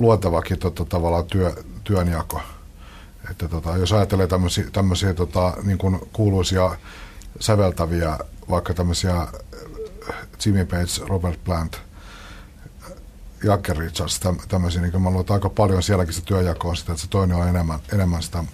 [0.00, 1.54] luontevakin tota, tavallaan työ,
[1.84, 2.40] työnjako.
[3.30, 6.76] Että tota, jos ajattelee tämmöisiä, tämmöisiä tota, niin kuin kuuluisia
[7.40, 8.18] säveltäviä,
[8.50, 9.28] vaikka tämmöisiä äh,
[10.46, 11.80] Jimmy Page, Robert Plant,
[13.44, 16.92] Jacke Richards, täm, tämmöisiä, niin mä luulen, että aika paljon sielläkin se työnjako on sitä,
[16.92, 18.44] että se toinen on enemmän, enemmän sitä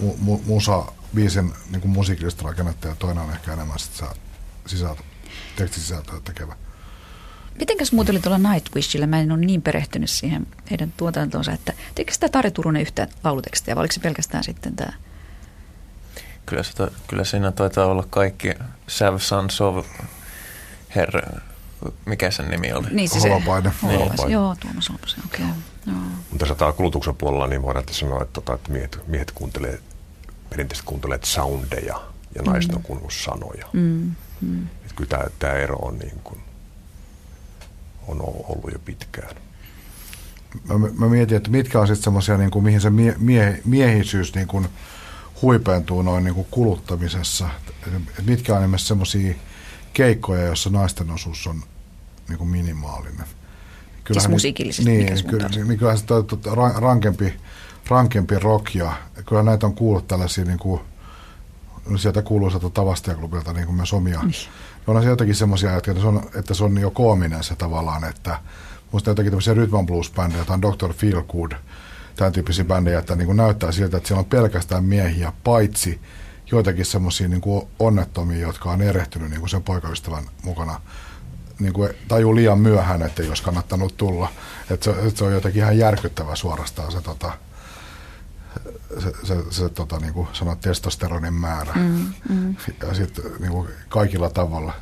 [0.00, 0.84] mu, mu, musa,
[1.14, 4.06] biisin niin kuin musiikillista rakennetta ja toinen on ehkä enemmän sitä
[4.66, 5.02] sisältö,
[5.56, 6.56] tekstisisältöä tekevä.
[7.58, 9.06] Mitenkäs muuten oli tuolla Nightwishilla?
[9.06, 13.74] Mä en ole niin perehtynyt siihen heidän tuotantoonsa, että teikö sitä Tarja Turunen yhtään laulutekstiä
[13.74, 14.92] vai oliko se pelkästään sitten tämä?
[16.46, 18.54] Kyllä, se, to- kyllä siinä taitaa olla kaikki
[18.88, 19.86] Sav Sons of
[20.96, 21.10] Her,
[22.06, 22.86] mikä sen nimi oli?
[22.90, 23.72] Niin, Holopainen.
[23.82, 24.30] Holopainen.
[24.30, 25.44] Joo, Tuomas Holopainen, okei.
[25.44, 25.56] Okay.
[25.86, 25.96] Joo.
[26.30, 29.80] Mutta tässä taas kulutuksen puolella niin voidaan tässä sanoa, että, tota, että miehet, miehet kuuntelee,
[30.50, 32.00] perinteisesti kuuntelee soundeja
[32.34, 33.66] ja naiset on kuunnellut sanoja.
[33.72, 34.62] Mm, mm.
[34.62, 36.40] Että kyllä tämä, tämä ero on, niin kuin,
[38.06, 39.36] on ollut jo pitkään.
[40.68, 44.34] mä, mä mietin, että mitkä on sitten semmoisia, niin kuin, mihin se mie, mie, miehisyys
[44.34, 44.68] niin kuin
[45.42, 47.48] huipentuu noin niin kuin kuluttamisessa.
[48.18, 49.34] Et mitkä on esimerkiksi semmoisia
[49.96, 51.62] keikkoja, joissa naisten osuus on
[52.28, 53.26] niin kuin minimaalinen.
[54.12, 56.04] Siis ni- musiikillisesti, niin, mikä kyllä, niin kyllähän se
[56.46, 57.34] ra- rankempi,
[57.88, 58.92] rankempi rock ja
[59.26, 60.80] kyllä näitä on kuullut tällaisia niin kuin,
[61.88, 64.22] no sieltä kuuluisalta Tavastiaklubilta niin kuin myös omia.
[64.22, 64.34] Niin.
[64.86, 68.40] Onhan se jotakin semmoisia, että se on, että se on jo koominen se tavallaan, että
[68.92, 70.92] muista jotakin tämmöisiä rhythm blues bändejä, jotain Dr.
[70.92, 71.52] Feelgood,
[72.16, 76.00] tämän tyyppisiä bändejä, että niin kuin näyttää siltä, että siellä on pelkästään miehiä, paitsi
[76.50, 80.80] joitakin semmoisia niin kuin onnettomia, jotka on erehtynyt niin kuin sen poikaystävän mukana
[81.58, 84.32] niin kuin tajuu liian myöhään, että olisi kannattanut tulla.
[84.70, 87.32] Että se, että se on jotenkin ihan järkyttävä suorastaan se, tota,
[88.98, 91.72] se, se, se tota, niin kuin sanoit, testosteronin määrä.
[91.74, 92.56] Mm, mm.
[92.82, 94.72] Ja sitten niin kuin kaikilla tavalla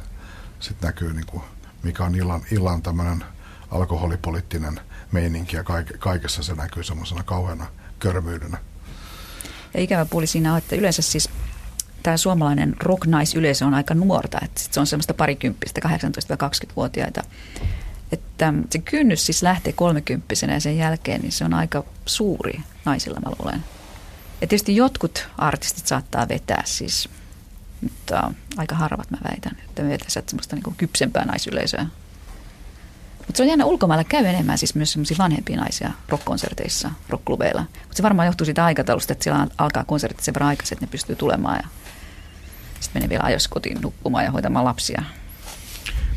[0.61, 1.43] sit näkyy, niin kuin,
[1.83, 3.25] mikä on illan, illan tämmöinen
[3.71, 4.81] alkoholipoliittinen
[5.13, 5.65] meininki ja
[5.99, 7.67] kaikessa se näkyy semmoisena kauheana
[7.99, 8.59] körmyydenä.
[9.75, 11.31] Ja ikävä puoli siinä on, että yleensä siis
[12.05, 17.23] tämä suomalainen rock-naisyleisö on aika nuorta, että se on semmoista parikymppistä, 18-20-vuotiaita.
[18.13, 23.21] Että se kynnys siis lähtee kolmekymppisenä ja sen jälkeen, niin se on aika suuri naisilla,
[23.21, 23.65] mä luulen.
[24.41, 27.09] Ja tietysti jotkut artistit saattaa vetää siis,
[27.81, 31.87] mutta aika harvat mä väitän, että me vetäisivät semmoista niin kypsempää naisyleisöä.
[33.19, 37.61] Mutta se on jännä, ulkomailla käy enemmän siis myös semmoisia vanhempia naisia rockkonserteissa, rockklubeilla.
[37.61, 40.91] Mutta se varmaan johtuu siitä aikataulusta, että siellä alkaa konsertit sen verran aikaisin, että ne
[40.91, 41.69] pystyy tulemaan ja
[42.85, 45.03] sitten menee vielä ajoissa kotiin nukkumaan ja hoitamaan lapsia.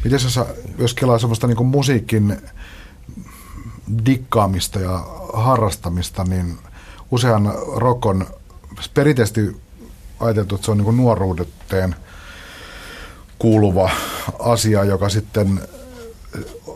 [0.03, 0.45] Miten sä,
[0.77, 2.37] jos kelaa semmoista niin musiikin
[4.05, 6.57] dikkaamista ja harrastamista, niin
[7.11, 8.27] usean rokon
[8.93, 9.61] perinteisesti
[10.19, 11.95] ajateltu, että se on niin nuoruuteen
[13.39, 13.89] kuuluva
[14.39, 15.61] asia, joka sitten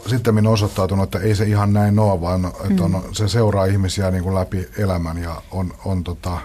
[0.08, 3.14] sitten on osoittautunut, että ei se ihan näin ole, vaan että on, mm.
[3.14, 6.38] se seuraa ihmisiä niin kuin läpi elämän ja on, on tota,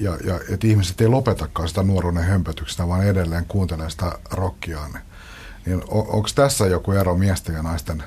[0.00, 4.98] ja, ja että ihmiset ei lopetakaan sitä nuoruuden hömpötyksestä, vaan edelleen kuuntelee sitä rockiaan.
[5.66, 8.02] Niin on, onko tässä joku ero miesten ja naisten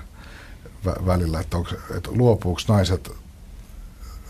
[0.85, 3.11] välillä, että, onko, että luopuuko naiset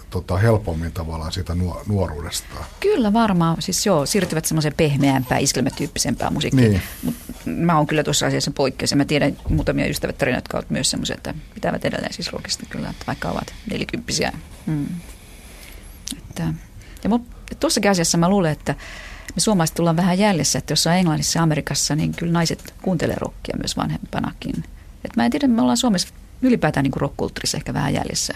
[0.09, 1.55] tota, helpommin tavallaan siitä
[1.87, 2.55] nuoruudesta.
[2.79, 6.71] Kyllä varmaan, siis joo, siirtyvät semmoiseen pehmeämpään, iskelmätyyppisempään musiikkiin.
[6.71, 6.81] Niin.
[7.03, 10.91] Mut mä oon kyllä tuossa asiassa poikkeus ja mä tiedän muutamia ystävättäriä, jotka ovat myös
[10.91, 14.31] semmoisia, että pitävät edelleen siis rockista kyllä, että vaikka ovat nelikymppisiä.
[14.67, 14.87] Hmm.
[16.17, 16.53] Että,
[17.03, 17.09] ja
[17.59, 18.75] tuossakin asiassa mä luulen, että
[19.35, 23.15] me suomalaiset tullaan vähän jäljessä, että jos on Englannissa ja Amerikassa, niin kyllä naiset kuuntelee
[23.19, 24.63] rockia myös vanhempanakin.
[25.05, 26.07] Et mä en tiedä, me ollaan Suomessa
[26.41, 27.15] ylipäätään niin rock
[27.55, 28.35] ehkä vähän jäljessä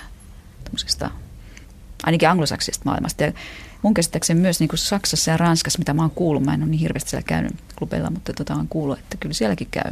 [2.04, 3.24] ainakin anglosaksisesta maailmasta.
[3.24, 3.34] Ja
[3.82, 6.70] mun käsittääkseni myös niin kuin Saksassa ja Ranskassa, mitä mä oon kuullut, mä en ole
[6.70, 9.92] niin hirveästi siellä käynyt klubeilla, mutta tota on kuullut, että kyllä sielläkin käy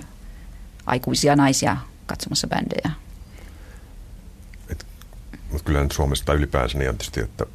[0.86, 2.92] aikuisia naisia katsomassa bändejä.
[5.52, 7.46] mutta kyllä nyt Suomessa tai ylipäänsä niin on tietysti, että,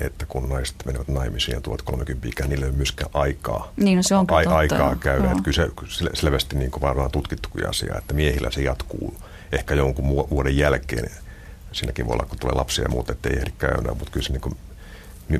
[0.00, 3.96] että kun naiset menevät naimisiin ja tuot 30 ikään, niille ei ole myöskään aikaa, niin,
[3.96, 5.30] no se on a, aikaa käydä.
[5.30, 9.14] Että kyllä se selvästi niin kuin varmaan tutkittu asia, että miehillä se jatkuu
[9.52, 11.10] ehkä jonkun vuoden jälkeen
[11.72, 14.40] siinäkin voi olla, kun tulee lapsia ja muuta, ettei ehdi käydä, mutta kyllä se niin
[14.40, 14.56] kuin,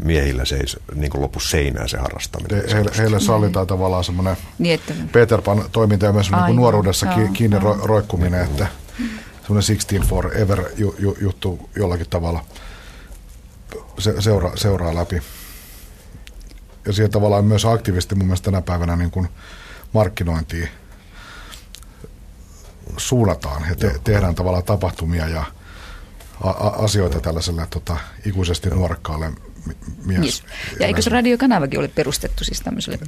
[0.05, 2.63] miehillä se ei niin kuin lopu seinään se harrastaminen.
[2.63, 3.69] He, heille, heille sallitaan mm.
[3.69, 4.95] tavallaan semmoinen niin, että...
[5.13, 7.79] Peter Pan toiminta ja myös niin nuoruudessa joo, kiinni joo.
[7.83, 8.67] roikkuminen, että
[9.47, 12.45] semmoinen 16 forever ju, ju, juttu jollakin tavalla
[13.99, 15.23] se, seuraa, seuraa läpi.
[16.87, 19.29] Ja siihen tavallaan myös aktiivisesti mun mielestä tänä päivänä niin kuin
[19.93, 20.69] markkinointiin
[22.97, 25.45] suunnataan ja te, tehdään tavallaan tapahtumia ja
[26.79, 27.97] asioita tällaiselle tota,
[28.27, 29.33] ikuisesti nuorekkaalle
[30.05, 30.21] mies.
[30.21, 30.33] Niin.
[30.81, 32.99] Ja eikö se radiokanavakin ole perustettu siis tämmöiselle?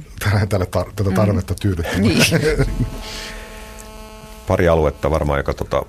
[0.49, 1.59] Tälle tar- tätä tarvetta mm.
[1.61, 1.99] tyydyttää.
[1.99, 2.25] Niin.
[4.47, 5.85] Pari aluetta varmaan, joka tota,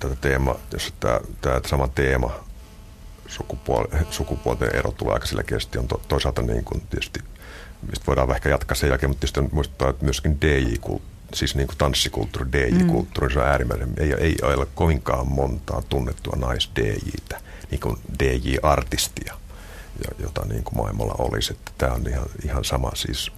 [0.00, 2.32] tätä teema, jos tämä, tämä sama teema,
[3.28, 7.20] sukupuol- sukupuolten ero tulee aika selkeästi, on to, toisaalta niin kuin tietysti,
[7.90, 11.78] mistä voidaan ehkä jatkaa sen jälkeen, mutta tietysti muistuttaa, että myöskin DJ-kulttuuri siis niin kuin
[11.78, 13.32] tanssikulttuuri, DJ-kulttuuri, mm.
[13.32, 19.34] se on äärimmäisen, ei, ei ole kovinkaan montaa tunnettua nais-DJtä, niin kuin DJ-artistia,
[20.18, 21.52] jota niin kuin maailmalla olisi.
[21.52, 23.32] Että tämä on ihan, ihan sama siis,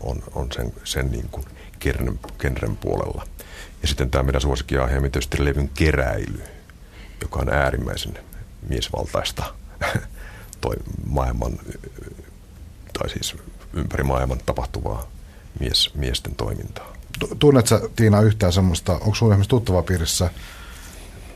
[0.00, 1.44] on, on sen, sen niin kuin
[1.80, 3.26] genren, genren puolella.
[3.82, 6.42] Ja sitten tämä meidän suosikkiaihe on tietysti levyn keräily,
[7.20, 8.18] joka on äärimmäisen
[8.68, 9.44] miesvaltaista
[10.60, 11.52] toi maailman,
[12.98, 13.36] tai siis
[13.72, 15.06] ympäri maailman tapahtuvaa
[15.60, 16.92] mies, miesten toimintaa.
[17.38, 20.30] Tunnetko Tiina yhtään semmoista, onko sinulla esimerkiksi tuttava piirissä,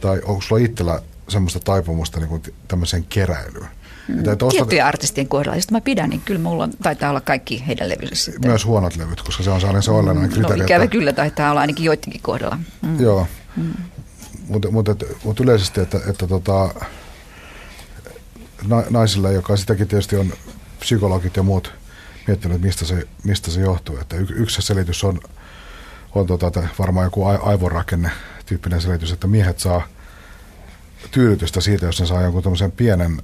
[0.00, 3.68] tai onko sinulla itsellä semmoista taipumusta niin kuin tämmöiseen keräilyyn?
[4.08, 8.14] Mm, tiettyjen artistien kohdalla, josta mä pidän, niin kyllä mulla taitaa olla kaikki heidän levynsä
[8.14, 8.50] sitten.
[8.50, 10.58] Myös huonot levyt, koska se on sellainen se olennainen mm, kriteeri.
[10.58, 10.92] No ikävä että...
[10.92, 12.58] kyllä taitaa olla ainakin joidenkin kohdalla.
[12.82, 13.00] Mm.
[13.00, 13.26] Joo,
[13.56, 13.72] mm.
[14.48, 14.88] mutta mut,
[15.24, 16.74] mut yleisesti, että, että tota,
[18.90, 20.32] naisilla, joka sitäkin tietysti on
[20.80, 21.72] psykologit ja muut
[22.26, 23.98] miettinyt, mistä se, mistä se johtuu.
[23.98, 25.20] Että y, yksi selitys on
[26.14, 28.10] on tota, varmaan joku aivorakenne
[28.46, 29.82] tyyppinen selitys, että miehet saa
[31.10, 33.22] tyydytystä siitä, jos ne saa jonkun tämmöisen pienen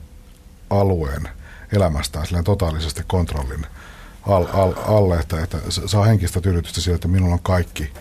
[0.70, 1.28] alueen
[1.72, 3.66] elämästään silleen totaalisesti kontrollin
[4.26, 7.92] al, al, alle, että, että saa henkistä tyydytystä siitä, että minulla on kaikki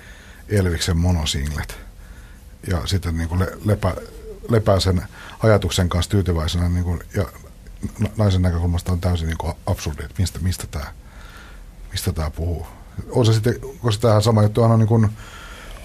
[0.50, 1.78] Elviksen monosinglet.
[2.68, 3.94] Ja sitten niin kuin le, lepä,
[4.50, 5.04] lepää sen
[5.46, 7.26] ajatuksen kanssa tyytyväisenä niin kuin, ja
[8.18, 10.86] naisen näkökulmasta on täysin niin kuin absurdi, että mistä, mistä tämä
[11.92, 12.68] mistä tämä puhuu
[13.12, 15.10] on se sitten, koska tämähän sama juttu on niin kuin,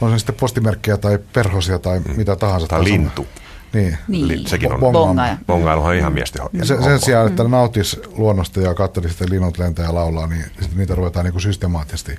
[0.00, 2.16] on se sitten postimerkkejä tai perhosia tai mm.
[2.16, 2.66] mitä tahansa.
[2.66, 3.26] Tai lintu.
[3.72, 3.98] Niin.
[4.08, 4.46] niin.
[4.46, 4.80] Sekin on.
[4.80, 5.36] Bongailu.
[5.46, 7.50] Bongailu on ihan miesten ja se, Sen sijaan, että mm.
[7.50, 11.42] nautis luonnosta ja katselisi sitten linnut lentää ja laulaa, niin sitten niitä ruvetaan niin kuin
[11.42, 12.18] systemaattisesti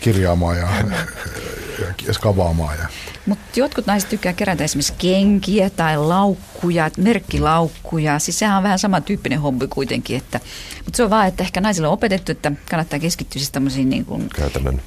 [0.00, 0.96] kirjaamaan ja, ja
[2.12, 2.78] skavaamaan.
[2.78, 2.88] Ja.
[3.26, 8.18] Mutta jotkut naiset tykkää kerätä esimerkiksi kenkiä tai laukkuja, merkkilaukkuja.
[8.18, 10.16] Siis sehän on vähän samantyyppinen hobby kuitenkin.
[10.16, 10.40] Että,
[10.84, 14.04] mutta se on vaan, että ehkä naisille on opetettu, että kannattaa keskittyä siis tämmöisiin niin
[14.04, 14.28] kuin...
[14.28, 14.82] Käytännön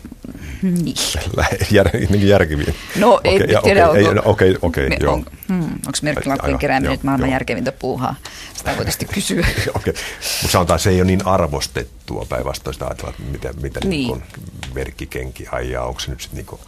[0.61, 0.95] Niin.
[1.71, 2.75] jär, niin järkeviin.
[2.95, 5.13] No, ei ja tiedä, okei, onko, ei, okei, okei, me- joo.
[5.13, 7.35] on, hmm, onko merkkilaukkujen kerääminen nyt maailman joo.
[7.35, 8.15] järkevintä puuhaa?
[8.53, 9.47] Sitä voi tietysti kysyä.
[9.75, 9.93] Okei.
[10.41, 13.89] Mutta sanotaan, että se ei ole niin arvostettua päinvastoin sitä ajatella, että mitä, mitä niin.
[13.89, 14.23] Niin.
[14.41, 16.59] Niin merkkikenki ajaa, onko se nyt sitten niin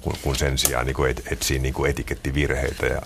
[0.00, 3.02] kun, kun sen sijaan niin et, etsii niin etikettivirheitä ja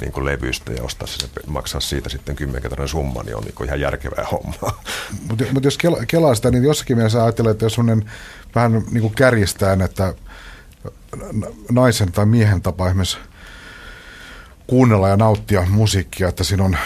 [0.00, 3.80] niin kuin levystä ja ostaa se, maksaa siitä sitten kymmenkertainen summa, niin on niin ihan
[3.80, 4.82] järkevää hommaa.
[5.28, 8.10] Mutta mut jos kela, kelaa sitä, niin jossakin mielessä ajattelee, että jos sellainen
[8.54, 10.14] vähän niin kuin kärjistään, että
[11.70, 13.18] naisen tai miehen tapa esimerkiksi
[14.66, 16.76] kuunnella ja nauttia musiikkia, että siinä on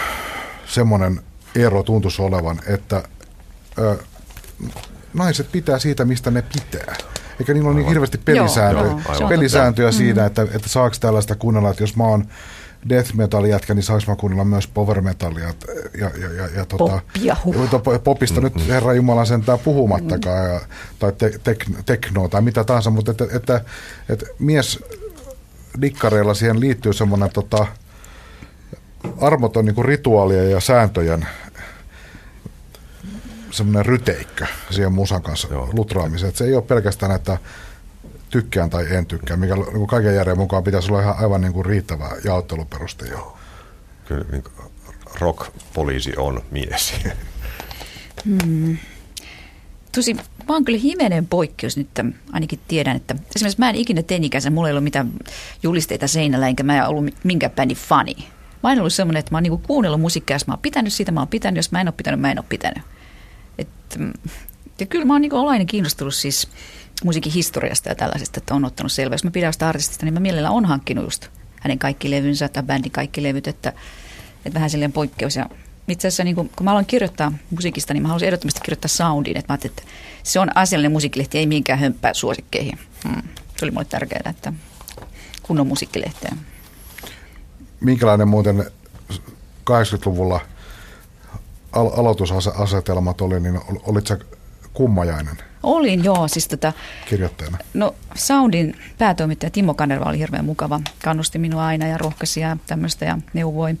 [0.65, 1.21] semmoinen
[1.55, 3.03] ero tuntuisi olevan, että
[3.77, 3.97] ö,
[5.13, 6.95] naiset pitää siitä, mistä ne pitää.
[7.41, 9.97] Eikä niillä ole niin hirveästi pelisääntöjä, Joo, joo, pelisääntöjä totta.
[9.97, 12.25] siinä, että, että saako tällaista kuunnella, että jos mä oon
[12.89, 15.53] death metal jätkä, niin saanko mä kuunnella myös power metallia ja,
[16.17, 17.35] ja, ja, ja tota, Poppia.
[17.45, 20.61] Joo, Popista nyt Herra Jumala sentään puhumattakaan, ja,
[20.99, 23.61] tai te, tek, teknoa tai mitä tahansa, mutta että, että,
[24.09, 24.79] että mies
[25.81, 27.67] dikkareilla siihen liittyy semmoinen tota,
[29.21, 31.27] armoton niin rituaalien ja sääntöjen
[33.51, 35.69] semmoinen ryteikkö siihen musan kanssa Joo.
[35.73, 36.29] lutraamiseen.
[36.29, 37.37] Että se ei ole pelkästään, että
[38.29, 41.65] tykkään tai en tykkää, mikä niin kaiken järjen mukaan pitäisi olla ihan aivan niin kuin
[41.65, 43.37] riittävä jaotteluperuste jo.
[44.05, 44.43] Kyllä niin
[45.19, 46.93] rock-poliisi on mies.
[49.95, 54.03] Tosi, mä oon kyllä himenen poikkeus nyt, että ainakin tiedän, että esimerkiksi mä en ikinä
[54.03, 55.11] teinikänsä, mulla ei ollut mitään
[55.63, 58.15] julisteita seinällä, enkä mä en ollut minkään bändin fani.
[58.63, 61.11] Mä oon ollut semmoinen, että mä oon niinku kuunnellut musiikkia, jos mä oon pitänyt siitä,
[61.11, 62.83] mä oon pitänyt, jos mä en ole pitänyt, mä en ole pitänyt.
[63.57, 64.13] Et, mm,
[64.79, 66.47] ja kyllä mä oon ollut aina kiinnostunut siis
[67.03, 69.13] musiikin historiasta ja tällaisesta, että on ottanut selvää.
[69.13, 71.27] Jos mä pidän sitä artistista, niin mä mielellä on hankkinut just
[71.61, 73.73] hänen kaikki levynsä tai bändin kaikki levyt, että,
[74.45, 75.35] että vähän silleen poikkeus.
[75.35, 75.49] Ja
[75.87, 79.37] itse asiassa niin kun, kun mä aloin kirjoittaa musiikista, niin mä halusin ehdottomasti kirjoittaa soundin,
[79.37, 79.83] että mä että
[80.23, 82.79] se on asiallinen musiikkilehti, ei minkään hömppää suosikkeihin.
[83.07, 83.21] Hmm.
[83.57, 84.53] Se oli mulle tärkeää, että
[85.43, 86.35] kunnon musiikkilehteä.
[87.79, 88.65] Minkälainen muuten
[89.69, 90.39] 80-luvulla
[91.71, 94.17] al- aloitusasetelmat oli, niin ol- olit sä
[94.73, 96.73] kummajainen Olin joo, siis tota,
[97.09, 97.57] kirjoittajana?
[97.73, 100.81] No Soundin päätoimittaja Timo Kanerva oli hirveän mukava.
[101.03, 103.75] Kannusti minua aina ja rohkaisi ja tämmöistä ja neuvoi.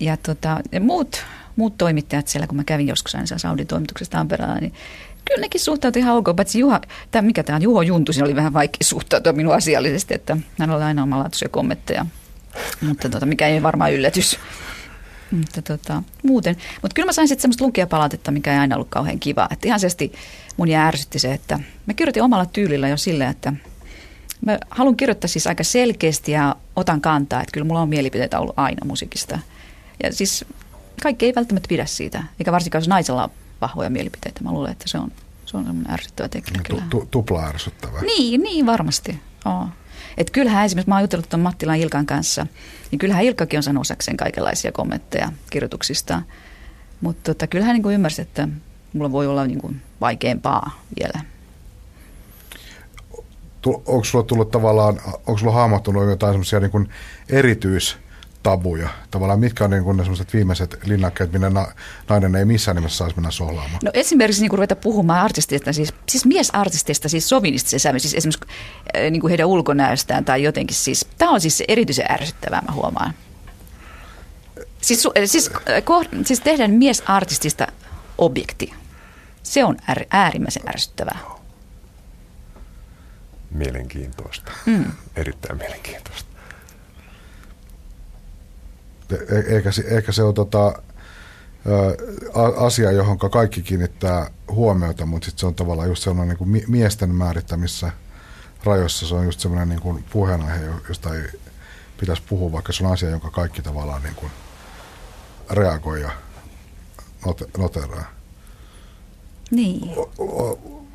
[0.00, 1.24] Ja, tota, ja muut,
[1.56, 4.74] muut toimittajat siellä, kun mä kävin joskus aina Soundin toimituksessa Tampereella, niin
[5.24, 6.80] kyllä nekin suhtautui ihan ok, paitsi Juha,
[7.10, 10.70] tämä, mikä tämä on, Juho Juntu, siinä oli vähän vaikea suhtautua minun asiallisesti, että hän
[10.70, 12.06] oli aina omalaatuisia kommentteja,
[12.80, 14.38] mutta tota, mikä ei varmaan yllätys.
[15.36, 16.56] Mutta tota, muuten.
[16.82, 19.48] Mutta kyllä mä sain sitten semmoista lukijapalautetta, mikä ei aina ollut kauhean kiva.
[19.50, 20.12] Että ihan selvästi
[20.56, 23.52] mun jää ärsytti se, että mä kirjoitin omalla tyylillä jo silleen, että
[24.46, 28.58] mä haluan kirjoittaa siis aika selkeästi ja otan kantaa, että kyllä mulla on mielipiteitä ollut
[28.58, 29.38] aina musiikista.
[30.02, 30.44] Ja siis
[31.02, 33.30] kaikki ei välttämättä pidä siitä, eikä varsinkaan jos naisella on
[33.60, 34.44] vahvoja mielipiteitä.
[34.44, 35.12] Mä luulen, että se on,
[35.46, 38.02] se on semmoinen ärsyttävä tekijä Tu, tu, tupla ärsyttävää.
[38.02, 39.20] Niin, niin varmasti.
[39.44, 39.68] Oo.
[40.16, 42.46] Et kyllähän esimerkiksi, mä oon jutellut tuon Mattilan Ilkan kanssa,
[42.90, 46.22] niin kyllähän Ilkkakin on saanut osakseen kaikenlaisia kommentteja kirjoituksista.
[47.00, 48.48] Mutta tota, kyllähän niin kuin ymmärsi, että
[48.92, 51.20] mulla voi olla niin kuin vaikeampaa vielä.
[53.66, 56.88] Onko sulla tullut tavallaan, onko sulla hahmottunut jotain semmoisia niin kuin
[58.44, 58.88] erityistabuja?
[59.10, 61.66] Tavallaan mitkä on niin kuin ne semmoiset viimeiset linnakkeet, minne na,
[62.08, 63.78] nainen ei missään nimessä saisi mennä sohlaamaan?
[63.84, 68.46] No esimerkiksi niin kun ruveta puhumaan artisteista, siis, siis miesartisteista, siis sovinistisen sävy, siis esimerkiksi
[68.96, 73.14] äh, niin kuin heidän ulkonäöstään tai jotenkin siis, tämä on siis erityisen ärsyttävää, mä huomaan.
[74.80, 77.66] Siis, su- äh, siis, äh, koh- siis tehdään miesartistista
[78.18, 78.72] objekti.
[79.42, 81.18] Se on äär, äärimmäisen ärsyttävää.
[83.50, 84.52] Mielenkiintoista.
[84.66, 84.84] Mm.
[85.16, 86.33] Erittäin mielenkiintoista.
[89.14, 90.82] E- eikä, se- eikä se ole tota,
[92.56, 96.64] asia, johon kaikki kiinnittää huomiota, mutta sit se on tavallaan just sellainen niin kuin mi-
[96.68, 97.92] miesten määrittämissä
[98.64, 99.06] rajoissa.
[99.06, 101.22] Se on just sellainen niin kuin puheenaihe, jo- josta ei
[102.00, 104.32] pitäisi puhua, vaikka se on asia, jonka kaikki tavallaan niin kuin
[105.50, 106.10] reagoi ja
[107.26, 108.04] note- noteraa.
[109.50, 109.90] Niin.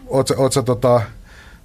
[0.08, 1.02] Oletko tota,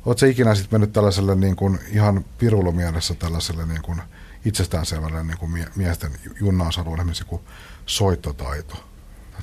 [0.07, 4.03] oot sä ikinä sit mennyt tällaiselle niin kuin ihan pirulumielessä tällaiselle niin kuin
[4.45, 7.45] itsestäänselvälle niin kuin mie- miesten junnausalueelle, esimerkiksi joku
[7.87, 8.85] soittotaito,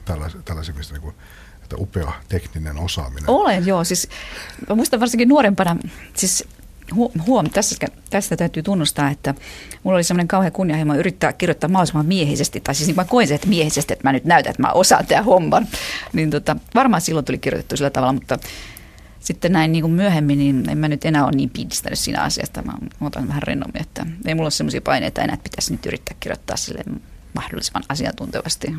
[0.05, 1.15] tällaisia, tällaisia mistä niin kuin,
[1.63, 3.29] että upea tekninen osaaminen.
[3.29, 3.83] Olen, joo.
[3.83, 4.09] Siis,
[4.69, 5.77] mä muistan varsinkin nuorempana,
[6.13, 6.47] siis
[6.95, 9.35] hu- huom, tässä, tästä täytyy tunnustaa, että
[9.83, 13.35] mulla oli semmoinen kauhean kunnianhimo yrittää kirjoittaa mahdollisimman miehisesti, tai siis niin mä koin se,
[13.35, 15.67] että miehisesti, että mä nyt näytän, että mä osaan tämän homman.
[16.13, 18.39] Niin tota, varmaan silloin tuli kirjoitettu sillä tavalla, mutta
[19.21, 22.61] sitten näin niin kuin myöhemmin, niin en mä nyt enää ole niin pidistänyt siinä asiasta.
[22.61, 26.15] Mä otan vähän rennommin, että ei mulla ole sellaisia paineita enää, että pitäisi nyt yrittää
[26.19, 26.83] kirjoittaa sille
[27.33, 28.71] mahdollisimman asiantuntevasti.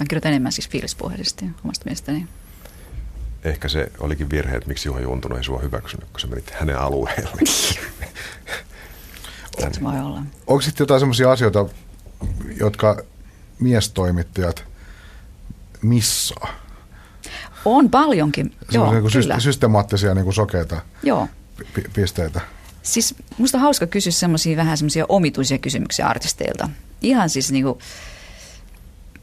[0.00, 2.26] Mä kirjoitan enemmän siis fiilispohjaisesti omasta mielestäni.
[3.44, 6.78] Ehkä se olikin virhe, että miksi Juha Juntunen ei sua hyväksynyt, kun sä menit hänen
[6.78, 7.30] alueelle.
[9.72, 10.22] Se voi olla.
[10.46, 11.66] Onko sitten jotain sellaisia asioita,
[12.60, 13.02] jotka
[13.60, 14.64] miestoimittajat
[15.82, 16.54] missaa?
[17.64, 19.34] On paljonkin, joo, niin kuin kyllä.
[19.34, 21.28] syste- systemaattisia niin kuin sokeita Joo.
[21.74, 22.40] pi- pisteitä.
[22.82, 26.68] Siis musta on hauska kysyä semmoisia vähän semmoisia omituisia kysymyksiä artisteilta.
[27.02, 27.78] Ihan siis niinku,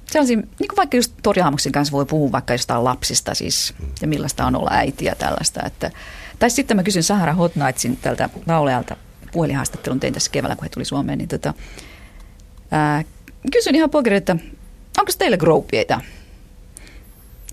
[0.05, 4.07] sellaisia, niin kuin vaikka just Tori Aamuksen kanssa voi puhua vaikka jostain lapsista siis, ja
[4.07, 5.63] millaista on olla äiti ja tällaista.
[5.65, 5.91] Että,
[6.39, 8.95] tai sitten mä kysyn Sahara Hot Nightsin tältä laulealta
[9.31, 11.53] puhelinhaastattelun tein tässä keväällä, kun he tuli Suomeen, niin tota,
[12.71, 13.03] ää,
[13.51, 14.35] kysyn ihan pokerille, että
[14.97, 16.01] onko teillä groupieita?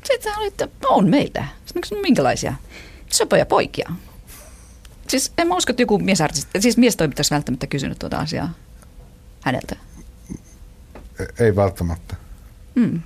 [0.04, 1.48] Sitten hän oli, että on meillä.
[1.66, 2.54] Sitten minkälaisia?
[3.10, 3.90] Söpöjä poikia.
[5.08, 8.50] Siis en mä usko, että joku miesartisti, siis miestoimittaja olisi välttämättä kysynyt tuota asiaa
[9.40, 9.76] häneltä.
[11.20, 12.16] E- Ei välttämättä.
[12.74, 13.00] Mm.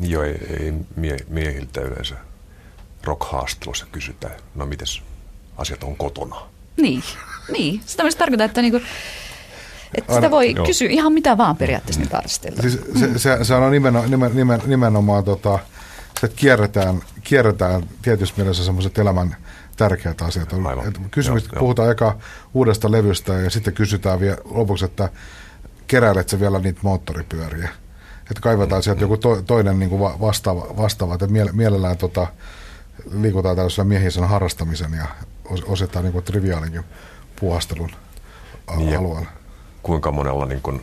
[0.00, 2.14] Joo, ei, ei mie, miehiltä yleensä
[3.04, 5.02] rock-haastattelussa kysytään, no mites
[5.56, 6.36] asiat on kotona.
[6.76, 7.02] Niin,
[7.52, 7.80] niin.
[7.86, 8.80] Sitä myös tarkoittaa, että, niinku,
[9.94, 10.66] että sitä Aina- voi joo.
[10.66, 12.62] kysyä ihan mitä vaan periaatteessa niitä artisteilta.
[12.62, 15.58] Siis se, se, se on nimenomaan, nimen, nimen, nimenomaan tota,
[16.20, 19.36] se, että kierretään, kierretään tietyssä mielessä semmoiset elämän
[19.76, 20.52] tärkeät asiat.
[20.52, 20.88] Aivan.
[20.88, 21.60] Et Kysymys, Joo, joo.
[21.60, 22.16] puhutaan eka
[22.54, 25.08] uudesta levystä ja sitten kysytään vielä lopuksi, että
[25.86, 27.68] keräilet se vielä niitä moottoripyöriä.
[28.30, 31.14] Että kaivetaan sieltä joku to, toinen niin kuin va- vastaava, vastaava.
[31.14, 32.26] Että miele- mielellään tota,
[33.20, 35.04] liikutaan tällaisella miehisen harrastamisen ja
[35.44, 36.82] os, osittain niin kuin triviaalinkin
[37.40, 37.90] puuhastelun
[38.66, 39.30] a- Niin ja- alueella.
[39.82, 40.82] Kuinka monella niin kun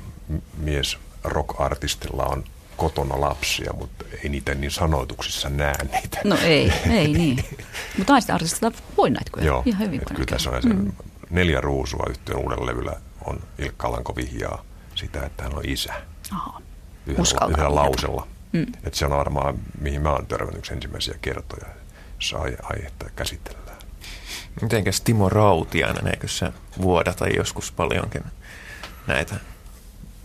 [0.58, 2.44] mies rock-artistilla on
[2.78, 6.20] kotona lapsia, mutta ei niitä niin sanoituksissa näe niitä.
[6.24, 7.46] No ei, ei niin.
[7.98, 9.48] Mutta naisten artistilla voi näitä kyllä.
[9.48, 10.92] Joo, Ihan hyvin kyllä tässä on se mm.
[11.30, 12.94] neljä ruusua yhteen uudella levyllä
[13.26, 14.64] on Ilkka Alanko vihjaa
[14.96, 15.94] sitä, että hän on isä.
[16.32, 16.62] Aha.
[17.06, 17.84] Yhdellä, Uskaltaa yhdellä vihjata.
[17.86, 18.28] lausella.
[18.52, 18.66] Mm.
[18.84, 21.66] Että se on varmaan, mihin mä oon törmännyt ensimmäisiä kertoja,
[22.40, 23.78] ai- aihetta käsitellään.
[24.62, 28.24] Mitenkäs Timo Rautiainen, eikö se vuodata joskus paljonkin
[29.08, 29.36] näitä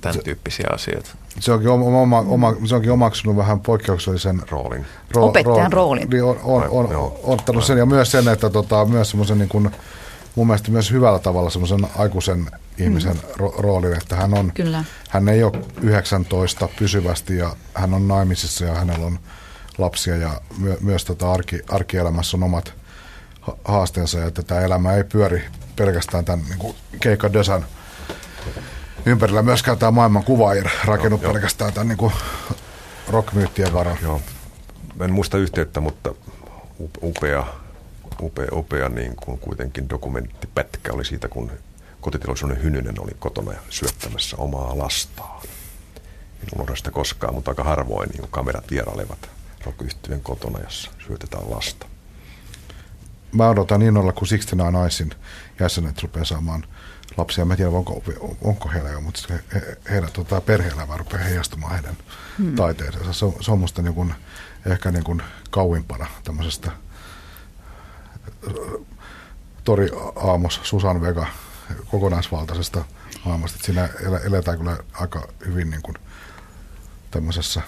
[0.01, 1.11] tämän tyyppisiä asioita?
[1.41, 4.87] Se onkin, oma, oma, oma, se onkin omaksunut vähän poikkeuksellisen Roolin.
[5.15, 6.11] Opettajan roolin.
[6.11, 7.21] Niin on, on, on, Joo.
[7.23, 9.71] on ottanut sen ja myös sen, että tota, myös semmoisen niin kuin,
[10.35, 12.47] mun mielestä myös hyvällä tavalla semmoisen aikuisen
[12.79, 14.85] ihmisen ro- roolin, että hän on, Kyllä.
[15.09, 15.53] hän ei ole
[15.83, 19.19] 19 pysyvästi ja hän on naimisissa ja hänellä on
[19.79, 22.75] lapsia ja myö, myös tota arki, arkielämässä on omat
[23.41, 25.45] ha- haasteensa ja että tämä elämä ei pyöri
[25.77, 27.65] pelkästään tämän niin kuin keikkadösän
[29.07, 29.43] ympärillä.
[29.43, 31.33] Myöskään tämä maailman kuva ei rakennu Joo, joo.
[31.33, 32.13] pelkästään tämän niin kuin
[33.09, 33.99] rockmyyttien varaan.
[34.03, 34.21] Joo.
[35.01, 36.15] En muista yhteyttä, mutta
[36.81, 37.47] up- upea,
[38.23, 41.53] upea, upea niin kuin kuitenkin dokumenttipätkä oli siitä, kun
[42.01, 45.43] kotiteollisuuden Hynynen oli kotona syöttämässä omaa lastaan.
[46.41, 49.31] En unohda sitä koskaan, mutta aika harvoin niin kamerat vierailevat
[49.67, 49.79] rock
[50.23, 51.92] kotona, jossa syötetään lasta.
[53.33, 55.11] Mä odotan innolla, kun 69 Icein
[55.61, 56.65] jäsenet rupeaa saamaan
[57.17, 57.45] lapsia.
[57.45, 58.03] Mä en tiedä, onko,
[58.43, 61.97] onko heillä jo, mutta he, he, heidän tota, perhe-elämä rupeaa heijastumaan heidän
[62.39, 62.55] hmm.
[62.55, 63.13] taiteeseensa.
[63.13, 64.15] Se on, se on musta niin kuin,
[64.67, 66.71] ehkä niin kuin kauimpana tämmöisestä
[69.65, 71.27] Tori Aamos, Susan Vega
[71.91, 72.85] kokonaisvaltaisesta.
[73.17, 73.89] Että siinä
[74.25, 75.97] eletään kyllä aika hyvin niin kuin
[77.11, 77.63] tämmöisessä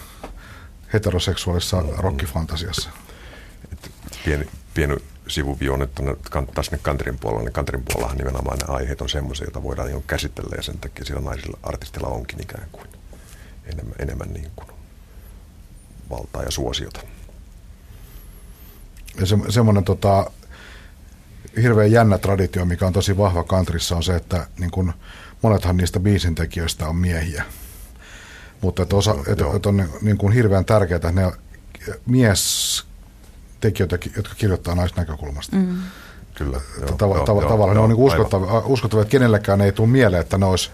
[0.92, 2.90] heteroseksuaalisessa rockifantasiassa.
[3.72, 3.90] Et
[4.24, 4.96] pieni, pieni
[5.28, 9.08] sivuvio nyt tuonne, kan- taas sinne kantrin puolella, niin kantrin puolellahan nimenomaan ne aiheet on
[9.08, 12.86] semmoisia, joita voidaan niin käsitellä ja sen takia sillä naisilla artistilla onkin ikään kuin
[13.64, 14.68] enemmän, enemmän niin kuin
[16.10, 17.00] valtaa ja suosiota.
[19.20, 20.30] Ja se, semmoinen tota,
[21.62, 24.92] hirveän jännä traditio, mikä on tosi vahva kantrissa, on se, että niin kun,
[25.42, 27.44] monethan niistä biisintekijöistä on miehiä.
[28.60, 29.56] Mutta että, osa, että, joo.
[29.56, 31.32] että on niin, niin kuin hirveän tärkeää, että ne
[33.64, 35.56] miestekijöitä, jotka kirjoittaa naisnäkökulmasta.
[35.56, 35.78] Mm.
[36.34, 36.60] Kyllä.
[36.98, 38.20] Tava, tava, tavallaan ne on niin aivan.
[38.20, 40.70] uskottavia, uskottavia, että kenellekään ei tule mieleen, että ne olisi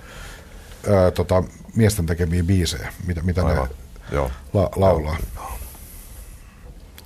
[0.90, 1.42] ää, tota,
[1.74, 3.68] miesten tekemiä biisejä, mitä, mitä ne Aivan.
[4.12, 4.30] Joo.
[4.52, 5.16] la, laulaa.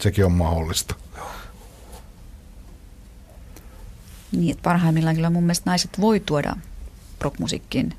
[0.01, 0.95] Sekin on mahdollista.
[4.33, 6.57] Niin, että parhaimmillaan kyllä mun mielestä naiset voi tuoda
[7.21, 7.97] rockmusiikkiin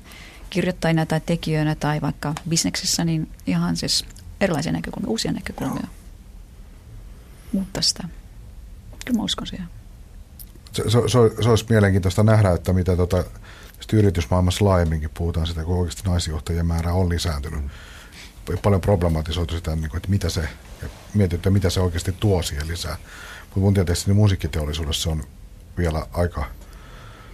[0.50, 4.04] kirjoittajina tai tekijöinä tai vaikka bisneksessä, niin ihan siis
[4.40, 5.88] erilaisia näkökulmia, uusia näkökulmia.
[7.56, 8.08] Muuttaa sitä.
[9.04, 9.68] Kyllä mä uskon siihen.
[10.72, 13.24] se, se, se, se olisi mielenkiintoista nähdä, että mitä tota,
[13.92, 17.64] yritysmaailmassa laajemminkin puhutaan sitä, kun oikeasti naisjohtajien määrä on lisääntynyt.
[18.62, 20.48] Paljon problematisoitu sitä, niin että mitä se,
[20.82, 22.96] ja mietin, että mitä se oikeasti tuo siihen lisää.
[23.44, 25.24] Mutta mun tietysti niin musiikkiteollisuudessa on
[25.78, 26.44] vielä aika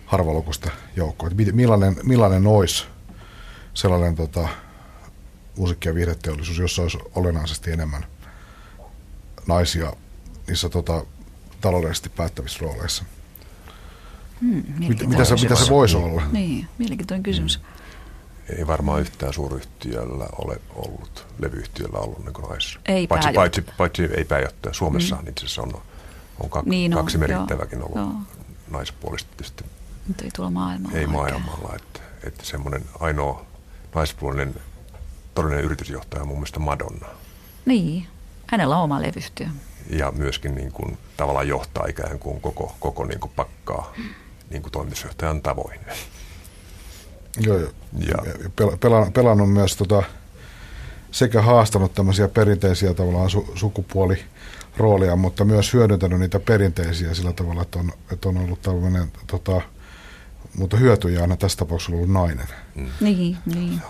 [0.06, 1.30] harvalukuista joukkoa.
[1.52, 2.84] Millainen, millainen olisi
[3.74, 4.48] sellainen tota,
[5.56, 8.06] musiikki- ja viihdeteollisuus, jossa olisi olennaisesti enemmän
[9.46, 9.92] naisia
[10.46, 11.04] niissä tota,
[11.60, 13.04] taloudellisesti päättävissä rooleissa?
[14.40, 16.22] Hmm, mitä, mitä, se, mitä se voisi olla?
[16.32, 17.58] Niin, mielenkiintoinen kysymys.
[17.58, 17.82] Hmm
[18.48, 22.78] ei varmaan yhtään suuryhtiöllä ole ollut, levyyhtiöllä ollut niin nais.
[22.86, 24.74] Ei paitsi, paitsi, paitsi, ei pääjohtaja.
[24.74, 25.28] Suomessa mm.
[25.28, 25.82] itse asiassa on,
[26.40, 28.12] on kak, niin kaksi merkittäväkin ollut joo.
[28.70, 29.64] naispuolista tietysti.
[30.08, 30.98] Mutta ei tuolla maailmalla.
[30.98, 31.72] Ei maailmalla.
[31.76, 33.46] Että, että semmoinen ainoa
[33.94, 34.54] naispuolinen
[35.34, 37.06] todellinen yritysjohtaja on mun mielestä Madonna.
[37.66, 38.06] Niin,
[38.52, 39.46] hänellä on oma levyyhtiö.
[39.90, 43.92] Ja myöskin niin kuin, tavallaan johtaa ikään kuin koko, koko niin kuin pakkaa
[44.50, 45.80] niin kuin toimitusjohtajan tavoin.
[47.40, 47.68] Joo, ja,
[48.06, 48.16] ja
[48.80, 50.02] pelannut, pelannut myös tota,
[51.10, 57.78] sekä haastanut tämmöisiä perinteisiä tavallaan su, sukupuolirooleja, mutta myös hyödyntänyt niitä perinteisiä sillä tavalla, että
[57.78, 59.60] on, että on ollut tämmöinen, tota,
[60.54, 62.48] mutta hyötyjä aina tässä tapauksessa ollut nainen.
[62.74, 62.90] Mm.
[63.00, 63.80] Niin, niin.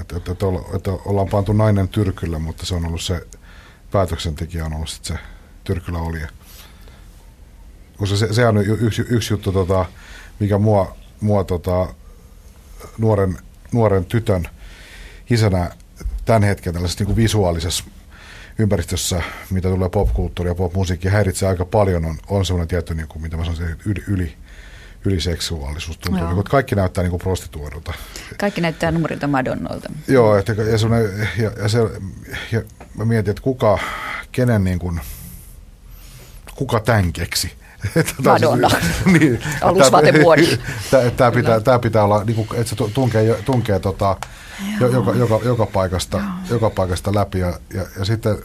[0.00, 3.26] Että, että, että, olla, että ollaan pantu nainen tyrkyllä, mutta se on ollut se
[3.90, 5.14] päätöksentekijä on ollut se
[5.64, 6.28] tyrkyllä olija.
[7.96, 9.86] Koska se, se on yksi, yksi juttu, tota,
[10.40, 11.94] mikä mua mua tota,
[12.98, 13.38] nuoren,
[13.72, 14.48] nuoren tytön
[15.30, 15.70] isänä
[16.24, 17.84] tämän hetken tällaisessa niin visuaalisessa
[18.58, 23.22] ympäristössä, mitä tulee popkulttuuri ja popmusiikki, häiritsee aika paljon, on, on semmoinen tietty, niin kuin,
[23.22, 24.36] mitä mä sanoisin, yli, yli
[25.04, 26.32] yliseksuaalisuus tuntuu.
[26.34, 27.92] Niin, kaikki näyttää niin kuin prostituoidulta.
[28.38, 29.92] Kaikki näyttää numerilta Madonnolta.
[30.08, 30.64] Joo, että, ja,
[31.44, 31.78] ja, ja, se,
[32.52, 32.62] ja
[32.94, 33.78] mä mietin, että kuka,
[34.32, 35.00] kenen niin kuin,
[36.54, 37.52] kuka tämän keksi.
[38.24, 38.68] Madonna.
[39.04, 40.58] niin, Alusvaatevuori.
[41.16, 44.16] Tämä pitää, tämä pitää olla, niin kuin, että se tunkee, tunkee tota,
[44.80, 47.38] joka, joka, joka, paikasta, joka paikasta läpi.
[47.38, 48.36] Ja, ja, ja sitten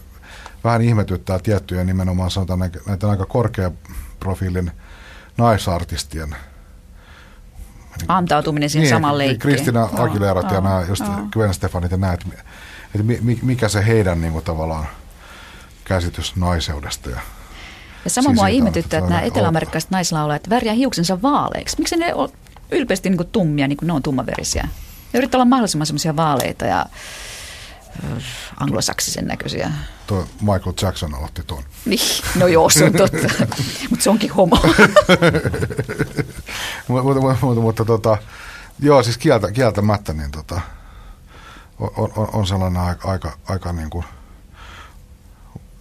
[0.64, 4.72] vähän ihmetyttää tiettyjä nimenomaan sanotaan näitä aika korkeaprofiilin
[5.38, 6.36] naisartistien
[8.08, 9.40] antautuminen siihen niin, saman leikkiin.
[9.40, 12.26] Kristina Aguilerat ja nämä, just Gwen Stefanit ja nämä, että,
[13.42, 14.88] mikä se heidän niin kuin, tavallaan
[15.84, 17.20] käsitys naiseudesta ja
[18.04, 21.78] ja sama siis mua ihmetyttää, että nämä eteläamerikkalaiset naislaulajat värjää hiuksensa vaaleiksi.
[21.78, 22.30] Miksi ne on
[22.72, 24.64] ylpeästi niin tummia, niin kuin ne on tummaverisiä?
[25.14, 26.86] Ne yrittää olla mahdollisimman semmoisia vaaleita ja
[28.60, 29.72] anglosaksisen näköisiä.
[30.08, 31.64] Tuo Michael Jackson aloitti tuon.
[31.86, 32.00] Niin,
[32.36, 33.18] no joo, se on totta,
[33.90, 34.60] mutta se onkin homo.
[36.88, 38.18] mutta, mutta, mutta tota,
[38.80, 40.62] joo, siis kieltä, kieltämättä niin tota,
[41.80, 44.06] on, on, on sellainen aika, aika, aika niin kuin–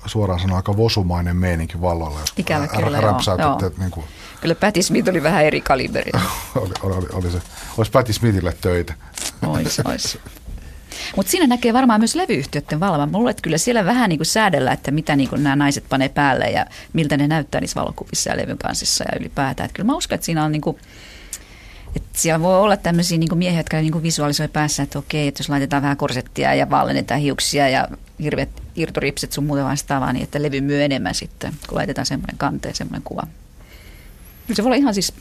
[0.06, 2.20] suoraan sanoen aika vosumainen meininki vallalla.
[2.36, 3.20] Ikävä kyllä, joo.
[3.38, 3.70] joo.
[3.78, 4.06] Niin kuin,
[4.40, 6.10] kyllä Patti Smith oli vähän eri kaliberi.
[6.54, 7.42] oli, oli, oli, oli, se.
[7.76, 8.94] Olisi Patti Smithille töitä.
[9.46, 10.20] Olisi, olisi.
[11.16, 13.06] Mutta siinä näkee varmaan myös levyyhtiöiden valvoa.
[13.06, 16.08] Mulla että kyllä siellä vähän niin kuin säädellä, että mitä niin kuin nämä naiset panee
[16.08, 19.64] päälle ja miltä ne näyttää niissä valokuvissa ja levyn kansissa ja ylipäätään.
[19.64, 20.76] Että kyllä mä uskon, että siinä on niin kuin,
[21.96, 25.48] että siellä voi olla tämmöisiä niin miehiä, jotka niin visualisoi päässä, että okei, että jos
[25.48, 27.88] laitetaan vähän korsettia ja vallennetaan hiuksia ja
[28.22, 32.74] hirveät irtoripset sun muuta vastaavaa, niin että levy myy enemmän sitten, kun laitetaan semmoinen kanteen,
[32.74, 33.22] semmoinen kuva.
[34.52, 35.12] Se voi olla ihan siis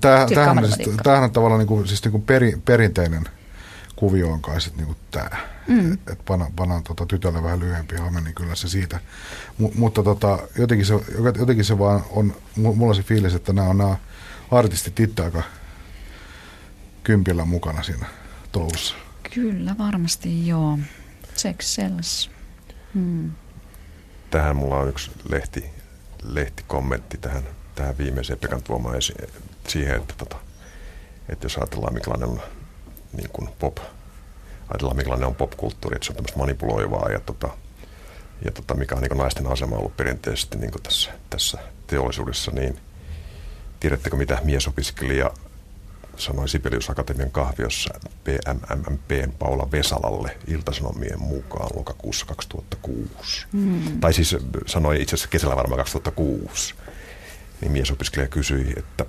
[0.00, 3.24] Tämähän, tämähän, siis, tämähän on tavallaan niin kuin, siis niin kuin peri, perinteinen
[4.04, 5.30] kuvio on kai sitten niin tämä.
[5.68, 5.92] Mm.
[5.92, 9.00] Että et panna, panna tota, tytölle vähän lyhyempi hame, niin kyllä se siitä.
[9.58, 10.94] M- mutta tota, jotenkin, se,
[11.38, 13.96] jotenkin se vaan on, mulla on se fiilis, että nämä on nämä
[14.50, 15.42] artistit itse aika
[17.02, 18.06] kympillä mukana siinä
[18.52, 18.94] touhussa.
[19.34, 20.78] Kyllä, varmasti joo.
[21.34, 22.30] Sex sells.
[22.94, 23.30] Hmm.
[24.30, 25.64] Tähän mulla on yksi lehti,
[26.22, 27.42] lehtikommentti tähän,
[27.74, 29.30] tähän viimeiseen Pekan tuomaan esi-
[29.68, 30.36] siihen, että, tota,
[31.28, 32.40] että jos ajatellaan millainen on
[33.16, 33.78] niin kuin pop,
[34.68, 37.48] ajatellaan millainen on popkulttuuri, että se on tämmöistä manipuloivaa ja, tota,
[38.44, 42.78] ja tota, mikä on niin naisten asema ollut perinteisesti niin tässä, tässä teollisuudessa, niin
[43.80, 45.30] tiedättekö mitä miesopiskelija
[46.16, 47.94] sanoi Sibelius Akatemian kahviossa
[48.24, 53.46] PMMPn Paula Vesalalle iltasanomien mukaan lokakuussa 2006.
[53.52, 54.00] Mm.
[54.00, 54.36] Tai siis
[54.66, 56.74] sanoi itse asiassa kesällä varmaan 2006.
[57.60, 59.04] Niin miesopiskelija kysyi, että,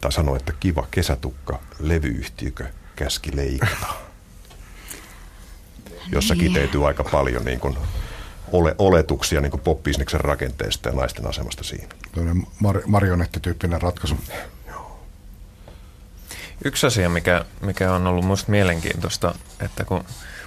[0.00, 2.66] tai sanoi, että kiva kesätukka, levyyhtiökö
[2.96, 3.86] käski leikata.
[6.12, 6.48] Jossa niin.
[6.48, 7.76] kiteytyy aika paljon niin kuin
[8.52, 11.88] ole, oletuksia niin pop-bisneksen rakenteesta ja naisten asemasta siinä.
[12.64, 14.16] Mar- marionettityyppinen ratkaisu.
[16.64, 20.04] Yksi asia, mikä, mikä on ollut minusta mielenkiintoista, että kun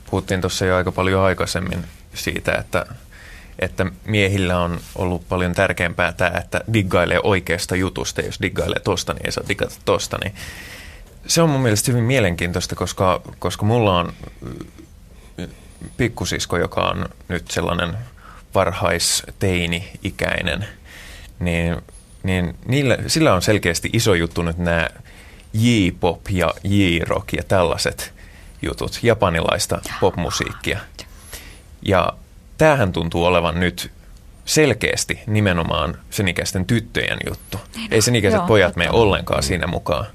[0.09, 2.85] puhuttiin tuossa jo aika paljon aikaisemmin siitä, että,
[3.59, 8.21] että miehillä on ollut paljon tärkeämpää tämä, että diggailee oikeasta jutusta.
[8.21, 10.17] Jos diggailee tosta, niin ei saa digata tosta.
[10.23, 10.35] Niin
[11.28, 14.13] se on mun mielestä hyvin mielenkiintoista, koska, koska mulla on
[15.97, 17.97] pikkusisko, joka on nyt sellainen
[18.55, 20.67] varhaisteini-ikäinen,
[21.39, 21.75] niin,
[22.23, 24.88] niin niillä, sillä on selkeästi iso juttu nyt nämä
[25.53, 28.13] J-pop ja J-rock ja tällaiset
[28.61, 30.80] jutut, japanilaista popmusiikkia.
[31.82, 32.13] Ja
[32.57, 33.91] tämähän tuntuu olevan nyt
[34.45, 37.59] selkeästi nimenomaan senikäisten tyttöjen juttu.
[37.91, 40.05] Ei senikäiset Joo, pojat mene ollenkaan siinä mukaan.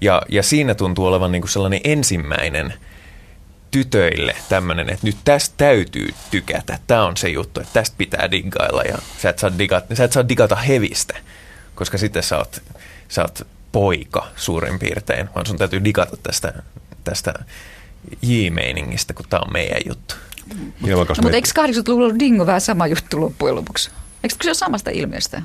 [0.00, 2.74] Ja, ja siinä tuntuu olevan niin kuin sellainen ensimmäinen
[3.70, 6.78] tytöille tämmöinen, että nyt tästä täytyy tykätä.
[6.86, 10.12] Tämä on se juttu, että tästä pitää diggailla ja sä et saa digata, sä et
[10.12, 11.16] saa digata hevistä,
[11.74, 12.62] koska sitten sä oot,
[13.08, 16.62] sä oot poika suurin piirtein, vaan sun täytyy digata tästä,
[17.04, 17.34] tästä
[18.22, 20.14] J-meiningistä, kun tämä on meidän juttu.
[20.86, 23.90] Ilmakas No, mutta eikö 80-luvulla ollut Dingo vähän sama juttu loppujen lopuksi?
[24.24, 25.42] Eikö kyse ole samasta ilmiöstä?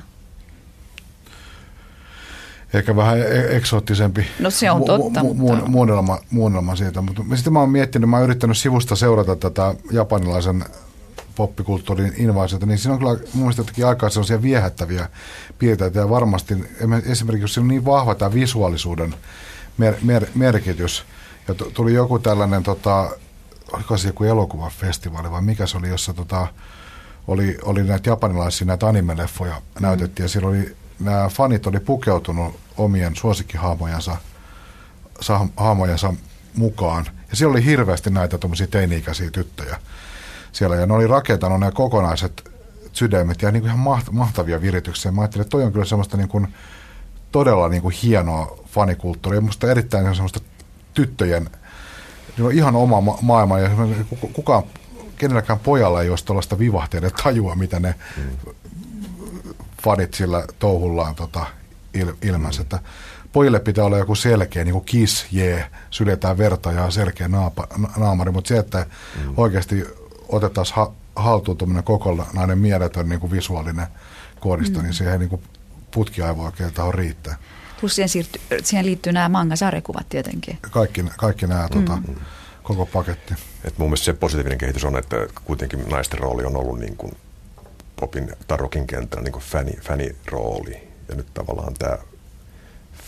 [2.74, 7.00] Ehkä vähän e- eksoottisempi No se on totta, mutta- mu- muunnelma, muunnelma siitä.
[7.02, 10.64] Mutta sitten mä oon miettinyt, mä oon yrittänyt sivusta seurata tätä japanilaisen
[11.36, 15.08] poppikulttuurin invaasiota, niin siinä on kyllä mun mielestä jotenkin aikaa sellaisia viehättäviä
[15.58, 15.98] piirteitä.
[15.98, 16.54] Ja varmasti
[17.06, 19.14] esimerkiksi jos siinä on niin vahva tämä visuaalisuuden
[19.78, 21.04] mer- mer- merkitys.
[21.48, 23.10] Ja tuli joku tällainen, tota,
[23.72, 26.46] oliko se joku elokuvafestivaali vai mikä se oli, jossa tota,
[27.28, 30.24] oli, oli näitä japanilaisia näitä anime-leffoja näytettiin.
[30.24, 34.16] Ja siellä oli, nämä fanit oli pukeutunut omien suosikkihaamojansa
[35.20, 36.14] sa- haamojensa
[36.56, 37.06] mukaan.
[37.30, 39.76] Ja siellä oli hirveästi näitä tuommoisia teini-ikäisiä tyttöjä
[40.52, 40.76] siellä.
[40.76, 42.50] Ja ne oli rakentanut nämä kokonaiset
[42.92, 45.12] sydämet ja niin kuin ihan maht- mahtavia virityksiä.
[45.12, 46.54] Mä ajattelin, että toi on kyllä semmoista niin kuin,
[47.32, 49.40] todella niin kuin hienoa fanikulttuuria.
[49.40, 50.40] Musta erittäin semmoista
[50.94, 51.50] tyttöjen
[52.36, 53.70] niin on ihan oma ma- maailma ja
[54.20, 54.62] ku- kukaan,
[55.18, 57.94] kenelläkään pojalla ei olisi tuollaista vivahteiden tajua, mitä ne
[59.82, 61.46] fanit sillä touhullaan tota,
[61.94, 62.62] il, ilmänsä.
[62.62, 62.78] Että
[63.32, 67.90] pojille pitää olla joku selkeä, niin kuin kiss, jee, syljetään verta ja selkeä naapa, na-
[67.96, 68.86] naamari, mutta se, että
[69.24, 69.34] mm.
[69.36, 69.84] oikeasti
[70.28, 73.86] otettaisiin ha, haltuun tuommoinen kokonainen mieletön niin kuin visuaalinen
[74.40, 74.84] koodisto, mm.
[74.84, 75.42] niin siihen niin kuin
[75.90, 77.36] putkiaivoa oikein tahon riittää.
[77.80, 80.58] Plus siihen, siirty, siihen liittyy nämä manga-sarjakuvat tietenkin.
[80.70, 81.98] Kaikki, kaikki nämä tota,
[82.62, 83.34] koko paketti.
[83.64, 87.16] Et mun mielestä se positiivinen kehitys on, että kuitenkin naisten rooli on ollut niin kuin
[88.00, 90.93] popin tai rockin kentällä niin kuin fäni, fänirooli.
[91.08, 91.98] Ja nyt tavallaan tämä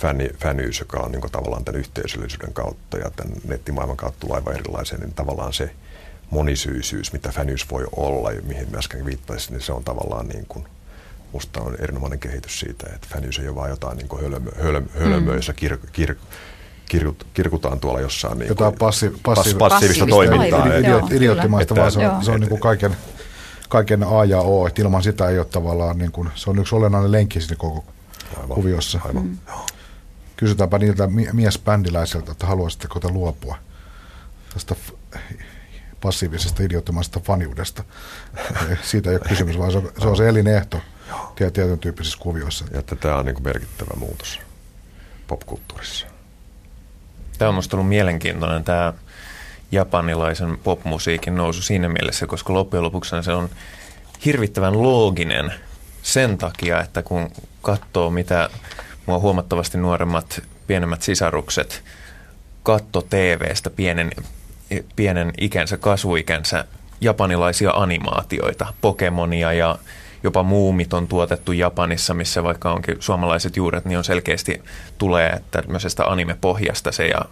[0.00, 4.36] fäni, fänyys, joka on niin kuin tavallaan tämän yhteisöllisyyden kautta ja tämän nettimaailman kautta tulee
[4.36, 5.70] aivan erilaisen, niin tavallaan se
[6.30, 10.46] monisyisyys, mitä fänyys voi olla ja mihin mä äsken viittaisin, niin se on tavallaan niin
[10.48, 10.64] kuin,
[11.32, 14.86] musta on erinomainen kehitys siitä, että fänyys ei ole vaan jotain niin kuin hölmö, hölmö,
[14.98, 16.14] hölmöä, jossa kir, kir,
[16.88, 20.62] kirkut, kirkutaan tuolla jossain niin Jotain passi, passi, passiivista Passiivista, toimintaa.
[20.62, 20.98] aivan, et- joo.
[20.98, 22.96] Idiot, idioottimaista, Että- vaan se on, se on niin kuin kaiken,
[23.68, 26.74] kaiken A ja O, että ilman sitä ei ole tavallaan, niin kuin, se on yksi
[26.74, 27.84] olennainen lenkki siinä koko
[28.36, 29.00] Aivan, kuviossa.
[29.04, 29.24] Aivan.
[29.24, 29.38] Mm.
[30.36, 33.58] Kysytäänpä niiltä mi- miesbändiläisiltä, että haluaisitteko te luopua
[34.54, 34.74] tästä
[36.00, 37.84] passiivisesta idioottimaisesta faniudesta.
[38.82, 40.80] Siitä ei ole kysymys, vaan se on se, on se elinehto
[41.36, 42.64] tie- tietyn tyyppisissä kuvioissa.
[42.72, 44.40] Ja että tämä on niin kuin merkittävä muutos
[45.26, 46.06] popkulttuurissa.
[47.38, 48.92] Tämä on minusta ollut mielenkiintoinen tämä
[49.72, 53.48] japanilaisen popmusiikin nousu siinä mielessä, koska loppujen lopuksi se on
[54.24, 55.52] hirvittävän looginen
[56.02, 57.30] sen takia, että kun
[57.62, 58.50] katsoo mitä
[59.06, 61.82] mua huomattavasti nuoremmat, pienemmät sisarukset
[62.62, 64.10] katto TVstä pienen,
[64.96, 66.64] pienen ikänsä, kasvuikänsä
[67.00, 69.78] japanilaisia animaatioita, Pokemonia ja
[70.22, 74.62] jopa muumit on tuotettu Japanissa, missä vaikka onkin suomalaiset juuret, niin on selkeästi
[74.98, 77.24] tulee tämmöisestä anime-pohjasta se ja,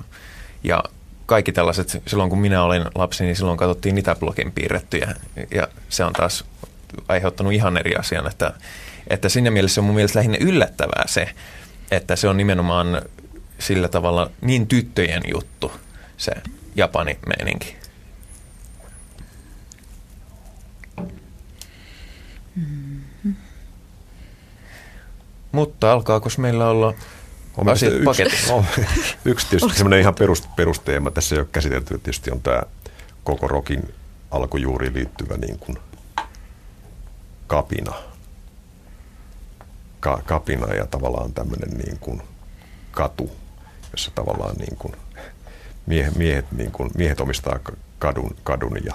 [0.65, 0.85] ja
[1.27, 5.15] kaikki tällaiset, silloin kun minä olin lapsi, niin silloin katsottiin Nitäblogin piirrettyjä
[5.51, 6.45] ja se on taas
[7.09, 8.53] aiheuttanut ihan eri asian, että,
[9.11, 11.29] että siinä mielessä on mun mielestä lähinnä yllättävää se,
[11.91, 13.03] että se on nimenomaan
[13.59, 15.73] sillä tavalla niin tyttöjen juttu
[16.17, 16.33] se
[16.77, 17.77] Japani meininki.
[25.53, 26.95] Mutta alkaako meillä olla
[27.57, 28.55] On asiat paketissa?
[28.55, 28.65] on,
[29.25, 32.63] yksi tietysti semmoinen ihan perus, perusteema, tässä ei ole käsitelty, tietysti on tämä
[33.25, 33.95] koko rokin
[34.31, 35.79] alkujuuriin liittyvä niin kuin
[37.47, 37.95] kapina.
[40.01, 42.23] Ka, kapina ja tavallaan tämmöinen niin kuin
[42.91, 43.31] katu,
[43.93, 44.95] jossa tavallaan niin kuin
[45.87, 47.59] miehet, miehet, niin kuin, miehet omistaa
[47.99, 48.95] kadun, kadun ja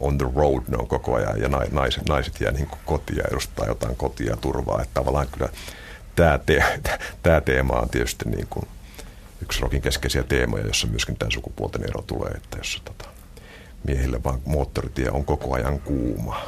[0.00, 3.24] on the road ne on koko ajan ja naiset, naiset jää niin kuin kotiin ja
[3.30, 4.82] edustaa jotain kotia ja turvaa.
[4.82, 5.48] Että tavallaan kyllä
[6.16, 6.64] tämä, te,
[7.22, 8.68] tämä teema on tietysti niin kuin
[9.42, 13.04] yksi rokin keskeisiä teemoja, jossa myöskin tämä sukupuolten ero tulee, että jos tota,
[13.86, 16.42] miehille vaan moottoritie on koko ajan kuuma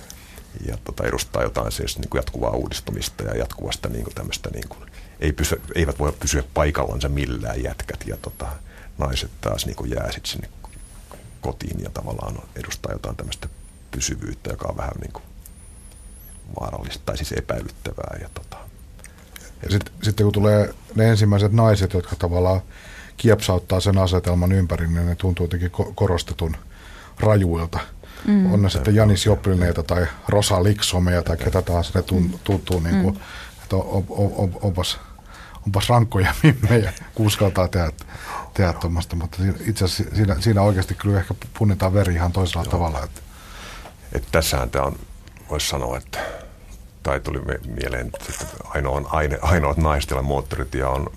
[0.68, 4.68] ja tota, edustaa jotain siis niin kuin jatkuvaa uudistumista ja jatkuvasta niin kuin tämmöistä, niin
[4.68, 4.90] kuin,
[5.20, 8.46] ei pysy, eivät voi pysyä paikallansa millään jätkät ja tota,
[8.98, 10.48] naiset taas niin kuin jää sitten sinne
[11.40, 13.48] kotiin ja tavallaan edustaa jotain tämmöistä
[13.90, 15.24] pysyvyyttä, joka on vähän niin kuin
[16.60, 18.16] vaarallista tai siis epäilyttävää.
[18.20, 18.56] Ja tota,
[19.64, 22.60] ja sitten sit kun tulee ne ensimmäiset naiset, jotka tavallaan
[23.16, 26.56] kiepsauttaa sen asetelman ympäri, niin ne tuntuu jotenkin korostetun
[27.20, 27.78] rajuilta.
[28.26, 28.52] Mm.
[28.52, 32.02] On ne sitten Janis Joplineita tai Rosa Liksomeja tai ketä taas ne
[32.44, 32.86] tuntuu, mm.
[32.86, 33.20] niin kuin,
[33.62, 35.00] että on, on, on, onpas,
[35.66, 37.92] onpas rankkoja mimmejä, kun uskaltaa tehdä,
[38.54, 39.16] tehdä tuommoista.
[39.16, 42.70] Mutta itse asiassa siinä, siinä oikeasti kyllä ehkä punnitaan veri ihan toisella Joo.
[42.70, 43.04] tavalla.
[43.04, 43.20] Että.
[44.12, 44.98] Et tässähän tämä on,
[45.50, 46.43] voisi sanoa, että
[47.04, 51.12] tai tuli mieleen, että ainoa, aine, ainoat naistilla moottorit ja on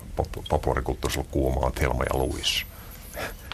[0.50, 2.66] populaarikulttuurisella kuuma on Helma ja Luis.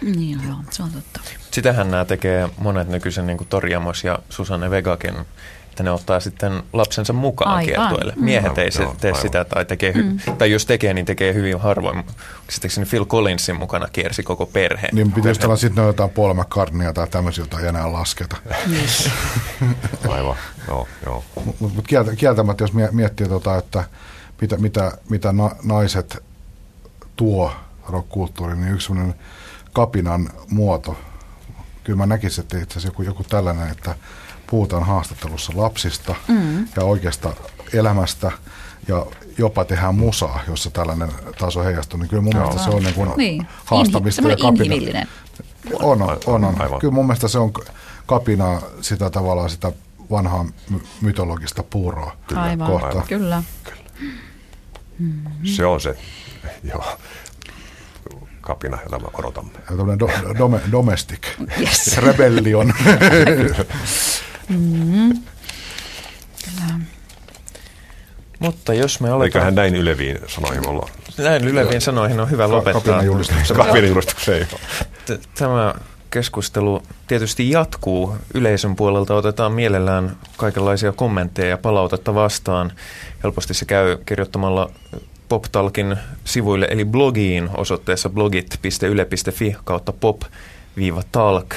[0.02, 1.20] Niin joo, se on totta.
[1.52, 5.16] Sitähän nämä tekee monet nykyisen niin Torjamos ja Susanne Vegakin,
[5.74, 7.65] että ne ottaa sitten lapsensa mukaan aivan.
[7.65, 8.13] kiertueelle.
[8.15, 8.24] Mm.
[8.24, 10.38] Miehet ei se, tee sitä tai tekee, hy- mm.
[10.38, 12.03] tai jos tekee, niin tekee hyvin harvoin.
[12.49, 14.89] Sitten Phil Collinsin mukana kiersi koko perhe.
[14.91, 18.38] Niin pitäisi olla sitten jotain Paul McCartneya tai tämmöisiä, joita ei enää lasketa.
[20.09, 20.36] aivan,
[20.67, 21.24] joo, joo.
[21.45, 23.84] Mutta mut kieltämättä, jos miettii, tota, että
[24.41, 26.24] mitä, mitä, mitä na- naiset
[27.15, 27.51] tuo
[27.89, 29.15] rockkulttuuriin, niin yksi sellainen
[29.74, 30.97] kapinan muoto.
[31.84, 33.95] Kyllä mä näkisin, että itse asiassa joku, joku tällainen, että
[34.54, 36.68] puhutaan haastattelussa lapsista mm.
[36.76, 37.34] ja oikeasta
[37.74, 38.32] elämästä
[38.88, 39.06] ja
[39.38, 42.43] jopa tehdään musaa, jossa tällainen taso heijastuu, niin kyllä mun Joo.
[42.43, 43.47] mielestä se on niin kuin niin.
[43.66, 45.06] haastamista Inhi- ja kapina.
[45.74, 46.62] On, on, on, on.
[46.62, 46.80] Aivan.
[46.80, 47.54] Kyllä mun mielestä se on
[48.06, 49.72] kapina sitä tavallaan sitä
[50.12, 50.45] vanhaa
[51.01, 52.41] mytologista puuroa kyllä.
[52.41, 53.08] Aivan, kohtaan.
[53.08, 53.43] kyllä.
[53.64, 53.80] kyllä.
[54.99, 55.45] Mm-hmm.
[55.45, 55.97] Se on se,
[56.74, 56.97] joo
[58.41, 59.51] kapina, jota me odotamme.
[59.68, 61.28] Tällainen do, dome, domestic
[61.60, 61.97] yes.
[61.97, 62.74] rebellion.
[64.54, 65.22] mm-hmm.
[68.39, 69.26] Mutta jos me aletaan...
[69.26, 70.89] Eiköhän näin yleviin sanoihin olla.
[71.18, 72.82] Näin yleviin sanoihin on hyvä lopettaa.
[73.56, 74.47] Kapinan julistukseen.
[75.36, 75.74] Tämä
[76.10, 78.16] keskustelu tietysti jatkuu.
[78.34, 82.72] Yleisön puolelta otetaan mielellään kaikenlaisia kommentteja ja palautetta vastaan.
[83.24, 84.72] Helposti se käy kirjoittamalla
[85.30, 91.56] PopTalkin sivuille eli blogiin osoitteessa blogit.yle.fi kautta pop-talk.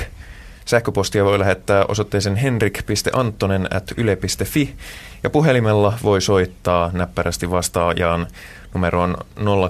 [0.67, 4.75] Sähköpostia voi lähettää osoitteeseen henrik.antonen at yle.fi
[5.23, 8.27] ja puhelimella voi soittaa näppärästi vastaajaan
[8.75, 9.17] numeroon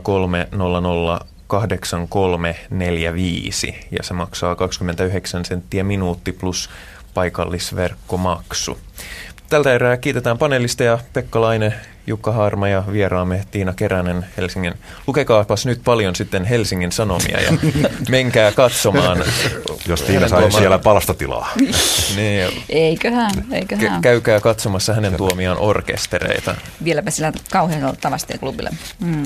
[0.03, 6.71] 0300 8345 ja se maksaa 29 senttiä minuutti plus
[7.15, 8.79] paikallisverkkomaksu.
[9.49, 11.73] Tältä erää kiitetään panelisteja Pekka Laine,
[12.07, 14.75] Jukka Harma ja vieraamme Tiina Keränen Helsingin.
[15.07, 17.53] Lukekaapas nyt paljon sitten Helsingin Sanomia ja
[18.09, 19.25] menkää katsomaan.
[19.87, 20.61] Jos Tiina sai tuomaan...
[20.61, 21.49] siellä palastatilaa.
[22.17, 24.03] niin, eiköhän, eiköhän.
[24.03, 26.55] Käykää katsomassa hänen tuomiaan orkestereita.
[26.85, 28.71] Vieläpä sillä kauhealla tavasteen klubille.
[29.01, 29.25] Mm.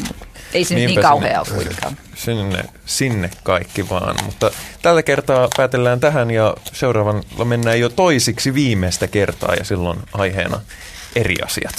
[0.54, 1.96] Ei se niin kauhea ole kuitenkaan.
[2.14, 4.16] Sinne, sinne kaikki vaan.
[4.24, 4.50] Mutta
[4.82, 10.60] tällä kertaa päätellään tähän ja seuraavalla mennään jo toisiksi viimeistä kertaa ja silloin aiheena
[11.16, 11.74] eri asiat.